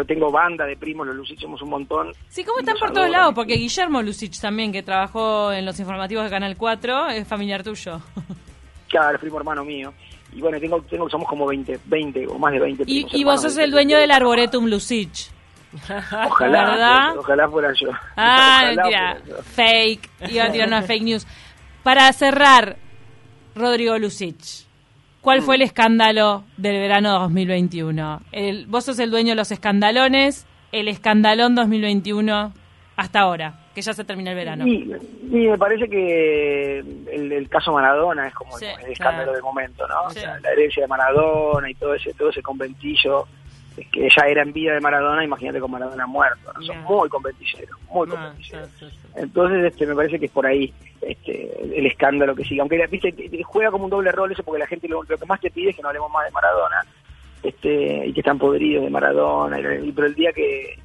tengo 0.07 0.31
banda 0.31 0.65
de 0.67 0.77
primos, 0.77 1.07
los 1.07 1.17
Lucich 1.17 1.41
somos 1.41 1.61
un 1.63 1.71
montón. 1.71 2.13
Sí, 2.29 2.45
¿cómo 2.45 2.59
Y 2.59 2.63
están 2.63 2.77
por 2.79 2.93
todos 2.93 3.11
lados? 3.11 3.35
Porque 3.35 3.55
Guillermo 3.55 4.03
Lucich 4.03 4.41
también, 4.41 4.73
que 4.73 4.83
trabajó 4.83 5.53
en 5.53 5.67
los 5.67 5.79
informativos 5.81 6.25
de 6.25 6.31
Canal 6.31 6.57
4, 6.57 7.09
es 7.11 7.29
familiar 7.29 7.63
tuyo. 7.63 8.01
Claro, 8.89 9.15
es 9.15 9.21
primo 9.21 9.39
hermano 9.39 9.65
mío. 9.65 9.95
Y 10.35 10.41
bueno, 10.41 10.59
tengo, 10.59 10.83
tengo 10.83 11.09
somos 11.09 11.29
como 11.29 11.47
20, 11.47 11.79
20 11.87 12.27
o 12.27 12.39
más 12.41 12.53
de 12.53 12.59
20 12.59 12.83
Y, 12.83 12.87
primos 12.87 13.15
y 13.15 13.23
vos 13.23 13.35
hermanos. 13.35 13.43
sos 13.43 13.59
el 13.59 13.71
dueño 13.71 13.99
del 13.99 14.11
Arboretum 14.11 14.67
Lucich. 14.67 15.31
Ojalá, 16.27 16.65
¿Verdad? 16.71 17.17
ojalá 17.19 17.49
fuera 17.49 17.73
yo. 17.75 17.89
Ah, 18.17 18.63
mentira. 18.77 19.19
Fake. 19.55 20.11
Iba 20.29 20.45
a 20.45 20.53
tirar 20.53 20.69
una 20.69 20.83
fake 20.87 21.03
news. 21.03 21.27
Para 21.83 22.13
cerrar, 22.13 22.77
Rodrigo 23.55 23.99
Lucich, 23.99 24.67
¿cuál 25.21 25.43
fue 25.43 25.57
el 25.57 25.63
escándalo 25.63 26.45
del 26.57 26.79
verano 26.81 27.19
2021? 27.21 28.21
El, 28.33 28.67
vos 28.67 28.85
sos 28.85 28.99
el 28.99 29.11
dueño 29.11 29.31
de 29.31 29.37
los 29.37 29.51
escandalones, 29.53 30.47
el 30.73 30.89
escandalón 30.89 31.55
2021 31.55 32.53
hasta 32.97 33.21
ahora, 33.21 33.55
que 33.75 33.81
ya 33.81 33.95
se 33.95 34.05
termina 34.05 34.31
el 34.31 34.37
verano. 34.37 34.67
Y, 34.67 34.93
y 35.31 35.49
me 35.49 35.57
parece 35.57 35.89
que 35.89 36.81
el, 36.81 37.33
el 37.33 37.49
caso 37.49 37.73
Maradona 37.73 38.27
es 38.29 38.35
como 38.35 38.57
Sí, 38.59 38.67
el, 38.67 38.85
el 38.85 38.93
escándalo 38.93 39.23
claro. 39.25 39.33
del 39.33 39.43
momento, 39.43 39.89
¿no? 39.89 40.03
O 40.09 40.11
sea, 40.11 40.39
la 40.41 40.51
herencia 40.51 40.83
de 40.83 40.89
Maradona 40.89 41.71
y 41.71 41.75
todo 41.75 41.95
ese 41.95 42.13
todo 42.13 42.29
ese 42.29 42.43
conventillo 42.43 43.27
que 43.93 44.09
ya 44.15 44.27
era 44.27 44.43
en 44.43 44.53
vida 44.53 44.75
de 44.75 44.81
Maradona, 44.81 45.25
imagínate 45.25 45.61
con 45.61 45.71
Maradona 45.71 46.07
muerto, 46.07 46.53
¿no? 46.53 46.63
Son 46.63 46.81
muy 46.83 47.09
conventilleros, 47.09 47.79
muy 47.91 48.07
No, 48.09 48.15
conventilleros. 48.15 48.69
sí, 48.79 48.87
sí, 48.91 48.97
sí. 49.03 49.09
Entonces, 49.17 49.65
este, 49.73 49.87
me 49.87 49.95
parece 49.95 50.19
que 50.19 50.27
es 50.27 50.33
por 50.33 50.47
ahí 50.47 50.73
este, 51.03 51.79
el 51.79 51.87
escándalo 51.87 52.35
que 52.35 52.45
sigue. 52.45 52.61
Aunque 52.61 52.85
viste, 52.87 53.13
te- 53.13 53.29
te 53.29 53.43
juega 53.43 53.71
como 53.71 53.85
un 53.85 53.91
doble 53.91 54.13
rol 54.13 54.33
eso, 54.33 54.43
porque 54.43 54.59
la 54.61 54.67
gente 54.67 54.89
lo, 54.89 55.03
lo 55.03 55.17
que 55.19 55.27
más 55.27 55.41
te 55.41 55.51
pide 55.51 55.71
es 55.71 55.77
que 55.77 55.83
no 55.83 55.89
hablemos 55.89 56.11
más 56.11 56.25
de 56.27 56.31
Maradona 56.33 56.85
este, 57.43 58.07
y 58.07 58.13
que 58.13 58.21
están 58.21 58.39
podridos 58.39 58.85
de 58.85 58.91
Maradona. 58.91 59.59
Y, 59.61 59.89
y- 59.89 59.93
pero 59.93 60.07
el 60.07 60.15
día 60.15 60.33
que, 60.33 60.79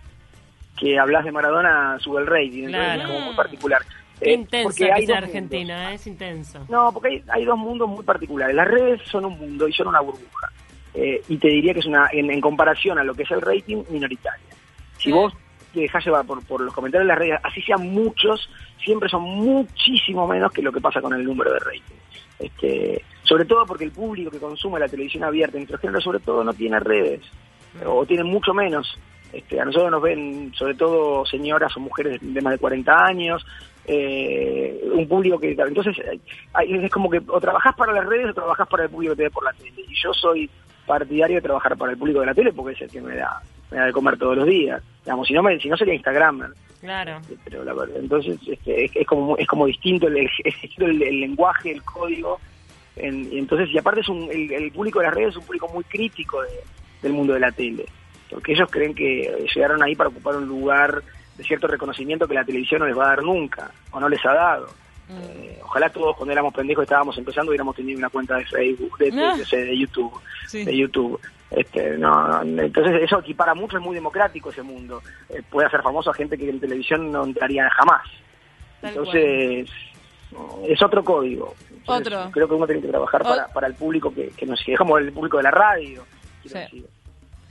que 0.77 0.97
hablas 0.99 1.25
de 1.25 1.31
Maradona, 1.31 1.97
sube 1.99 2.21
el 2.21 2.27
rating. 2.27 2.67
Claro. 2.67 3.01
es 3.01 3.07
como 3.07 3.19
muy 3.21 3.35
particular. 3.35 3.81
Eh, 4.21 4.45
sea 4.71 4.95
dos 4.95 5.09
Argentina, 5.17 5.75
mundos. 5.75 5.91
¿eh? 5.91 5.95
es 5.95 6.07
intenso. 6.07 6.65
No, 6.69 6.91
porque 6.93 7.09
hay, 7.09 7.23
hay 7.29 7.43
dos 7.45 7.57
mundos 7.57 7.89
muy 7.89 8.03
particulares. 8.05 8.55
Las 8.55 8.67
redes 8.67 9.01
son 9.09 9.25
un 9.25 9.37
mundo 9.37 9.67
y 9.67 9.73
son 9.73 9.87
una 9.87 9.99
burbuja. 9.99 10.49
Eh, 10.95 11.21
y 11.27 11.37
te 11.37 11.49
diría 11.49 11.73
que 11.73 11.79
es 11.81 11.85
una, 11.85 12.07
en, 12.11 12.31
en 12.31 12.39
comparación 12.41 12.97
a 12.97 13.03
lo 13.03 13.13
que 13.13 13.23
es 13.23 13.31
el 13.31 13.41
rating, 13.41 13.83
minoritaria. 13.89 14.45
Si 14.97 15.11
vos 15.11 15.33
te 15.73 15.81
dejás 15.81 16.05
llevar 16.05 16.25
por, 16.25 16.41
por 16.45 16.61
los 16.61 16.73
comentarios 16.73 17.05
de 17.05 17.13
las 17.13 17.17
redes, 17.19 17.39
así 17.43 17.61
sean 17.61 17.81
muchos, 17.91 18.49
siempre 18.83 19.09
son 19.09 19.23
muchísimo 19.23 20.25
menos 20.27 20.51
que 20.53 20.61
lo 20.61 20.71
que 20.71 20.79
pasa 20.79 21.01
con 21.01 21.13
el 21.13 21.23
número 21.25 21.51
de 21.51 21.59
rating. 21.59 21.95
Este, 22.39 23.01
sobre 23.23 23.45
todo 23.45 23.65
porque 23.65 23.83
el 23.85 23.91
público 23.91 24.31
que 24.31 24.39
consume 24.39 24.79
la 24.79 24.87
televisión 24.87 25.23
abierta 25.25 25.57
en 25.57 25.63
nuestro 25.63 25.79
género, 25.79 25.99
sobre 26.01 26.19
todo, 26.19 26.43
no 26.43 26.53
tiene 26.53 26.79
redes, 26.79 27.21
o 27.85 28.05
tiene 28.05 28.23
mucho 28.23 28.53
menos. 28.53 28.97
Este, 29.33 29.59
a 29.59 29.65
nosotros 29.65 29.91
nos 29.91 30.01
ven 30.01 30.53
sobre 30.55 30.75
todo 30.75 31.25
señoras 31.25 31.75
o 31.75 31.79
mujeres 31.81 32.19
de 32.21 32.41
más 32.41 32.53
de 32.53 32.59
40 32.59 33.05
años, 33.05 33.45
eh, 33.85 34.79
un 34.93 35.07
público 35.07 35.37
que... 35.39 35.51
Entonces, 35.51 35.95
hay- 36.53 36.73
es 36.85 36.91
como 36.91 37.09
que 37.09 37.21
o 37.27 37.39
trabajás 37.41 37.75
para 37.75 37.91
las 37.93 38.05
redes 38.05 38.29
o 38.29 38.33
trabajás 38.33 38.67
para 38.67 38.83
el 38.83 38.89
público 38.89 39.13
que 39.13 39.17
te 39.17 39.23
ve 39.23 39.29
por 39.31 39.43
la 39.43 39.53
tele. 39.53 39.73
Y 39.87 39.93
yo 40.01 40.13
soy 40.13 40.49
partidario 40.85 41.35
de 41.37 41.41
trabajar 41.41 41.77
para 41.77 41.91
el 41.91 41.97
público 41.97 42.19
de 42.21 42.25
la 42.27 42.33
tele 42.33 42.53
porque 42.53 42.73
es 42.73 42.81
el 42.81 42.89
que 42.89 43.01
me 43.01 43.15
da, 43.15 43.41
me 43.71 43.77
da 43.77 43.85
de 43.85 43.93
comer 43.93 44.17
todos 44.17 44.37
los 44.37 44.45
días. 44.47 44.81
Digamos, 45.03 45.27
si 45.27 45.33
no, 45.33 45.43
me, 45.43 45.59
si 45.59 45.69
no 45.69 45.77
sería 45.77 45.93
Instagramer. 45.93 46.49
Claro. 46.81 47.19
Pero 47.45 47.63
la 47.63 47.73
verdad, 47.73 47.97
entonces 47.97 48.37
este, 48.47 48.85
es, 48.85 48.91
es 48.95 49.07
como 49.07 49.35
es 49.37 49.47
como 49.47 49.65
distinto 49.65 50.07
el, 50.07 50.17
el, 50.17 50.29
el- 50.77 51.01
el 51.03 51.19
lenguaje, 51.21 51.71
el 51.71 51.81
código. 51.83 52.39
En- 52.95 53.31
y 53.33 53.39
entonces, 53.39 53.69
y 53.71 53.77
aparte 53.77 54.01
es 54.01 54.09
un, 54.09 54.29
el, 54.31 54.51
el 54.51 54.71
público 54.71 54.99
de 54.99 55.05
las 55.05 55.13
redes 55.15 55.29
es 55.31 55.37
un 55.37 55.45
público 55.45 55.67
muy 55.73 55.83
crítico 55.85 56.41
de- 56.43 56.49
del 57.01 57.13
mundo 57.13 57.33
de 57.33 57.39
la 57.39 57.51
tele. 57.51 57.85
Porque 58.29 58.53
ellos 58.53 58.69
creen 58.71 58.93
que 58.95 59.47
llegaron 59.53 59.81
ahí 59.83 59.95
para 59.95 60.09
ocupar 60.09 60.35
un 60.35 60.47
lugar 60.47 61.01
de 61.37 61.43
cierto 61.43 61.67
reconocimiento 61.67 62.27
que 62.27 62.33
la 62.33 62.45
televisión 62.45 62.79
no 62.79 62.87
les 62.87 62.97
va 62.97 63.05
a 63.05 63.09
dar 63.09 63.23
nunca, 63.23 63.71
o 63.91 63.99
no 63.99 64.07
les 64.09 64.23
ha 64.25 64.33
dado. 64.33 64.67
Eh, 65.09 65.59
ojalá 65.63 65.89
todos 65.89 66.15
cuando 66.15 66.31
éramos 66.33 66.53
pendejos 66.53 66.83
estábamos 66.83 67.17
empezando 67.17 67.49
hubiéramos 67.51 67.75
tenido 67.75 67.99
una 67.99 68.09
cuenta 68.09 68.37
de 68.37 68.45
Facebook, 68.45 68.97
de, 68.97 69.11
Ah. 69.13 69.35
de- 69.37 69.65
de 69.65 69.77
YouTube, 69.77 70.11
Sí. 70.47 70.65
de 70.65 70.75
YouTube. 70.75 71.19
Este, 71.51 71.97
no, 71.97 72.41
entonces 72.41 73.03
eso 73.03 73.19
equipara 73.19 73.53
mucho, 73.53 73.77
es 73.77 73.83
muy 73.83 73.93
democrático 73.95 74.49
ese 74.49 74.63
mundo. 74.63 75.01
Eh, 75.29 75.43
puede 75.49 75.67
hacer 75.67 75.81
famoso 75.83 76.09
a 76.09 76.13
gente 76.13 76.37
que 76.37 76.49
en 76.49 76.59
televisión 76.59 77.11
no 77.11 77.23
entraría 77.23 77.69
jamás. 77.69 78.01
Tal 78.81 78.89
Entonces 78.89 79.69
es 80.67 80.81
otro 80.83 81.03
código. 81.03 81.53
Entonces, 81.69 82.07
Otro. 82.13 82.31
Creo 82.31 82.47
que 82.47 82.53
uno 82.55 82.65
tiene 82.65 82.81
que 82.81 82.87
trabajar 82.87 83.21
para, 83.23 83.47
para 83.47 83.67
el 83.67 83.75
público 83.75 84.11
que, 84.13 84.29
que 84.29 84.45
nos 84.47 84.59
sigue, 84.59 84.75
como 84.77 84.97
el 84.97 85.13
público 85.13 85.37
de 85.37 85.43
la 85.43 85.51
radio. 85.51 86.03
quiero 86.41 86.57
Sí. 86.67 86.77
decir. 86.77 86.85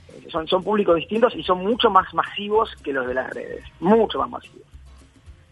Eh, 0.09 0.27
Son, 0.29 0.45
son 0.47 0.61
públicos 0.63 0.95
distintos 0.97 1.33
y 1.35 1.43
son 1.43 1.59
mucho 1.59 1.89
más 1.89 2.13
masivos 2.13 2.69
que 2.83 2.91
los 2.93 3.07
de 3.07 3.13
las 3.13 3.29
redes, 3.33 3.63
mucho 3.79 4.19
más 4.19 4.29
masivos. 4.29 4.61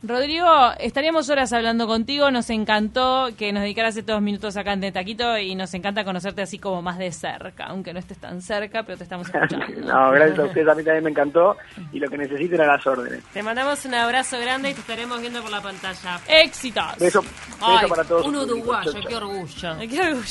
Rodrigo, 0.05 0.45
estaríamos 0.79 1.29
horas 1.29 1.53
hablando 1.53 1.87
contigo, 1.87 2.29
nos 2.29 2.49
encantó 2.49 3.29
que 3.37 3.53
nos 3.53 3.63
dedicaras 3.63 3.95
estos 3.95 4.21
minutos 4.21 4.57
acá 4.57 4.73
en 4.73 4.81
De 4.81 4.91
Taquito 4.91 5.37
y 5.37 5.55
nos 5.55 5.73
encanta 5.73 6.03
conocerte 6.03 6.41
así 6.41 6.59
como 6.59 6.81
más 6.81 6.97
de 6.97 7.09
cerca, 7.13 7.67
aunque 7.67 7.93
no 7.93 7.99
estés 7.99 8.17
tan 8.17 8.41
cerca, 8.41 8.83
pero 8.83 8.97
te 8.97 9.05
estamos 9.05 9.27
escuchando. 9.27 9.65
no, 9.87 10.11
gracias 10.11 10.39
a 10.39 10.43
ustedes, 10.43 10.67
a 10.67 10.75
mí 10.75 10.83
también 10.83 11.05
me 11.05 11.09
encantó 11.11 11.55
y 11.93 11.99
lo 11.99 12.09
que 12.09 12.17
necesiten 12.17 12.59
a 12.59 12.67
las 12.67 12.85
órdenes. 12.85 13.23
Te 13.31 13.41
mandamos 13.41 13.85
un 13.85 13.93
abrazo 13.93 14.37
grande 14.41 14.71
y 14.71 14.73
te 14.73 14.81
estaremos 14.81 15.21
viendo 15.21 15.41
por 15.41 15.51
la 15.51 15.61
pantalla. 15.61 16.19
¡Éxitos! 16.27 16.97
Beso, 16.99 17.21
beso 17.21 17.33
Ay, 17.61 17.87
para 17.87 18.03
todos. 18.03 18.27
un 18.27 18.35
uruguayo, 18.35 18.91
qué 19.07 19.15
orgullo. 19.15 19.77
Qué 19.89 20.01
orgullo. 20.01 20.23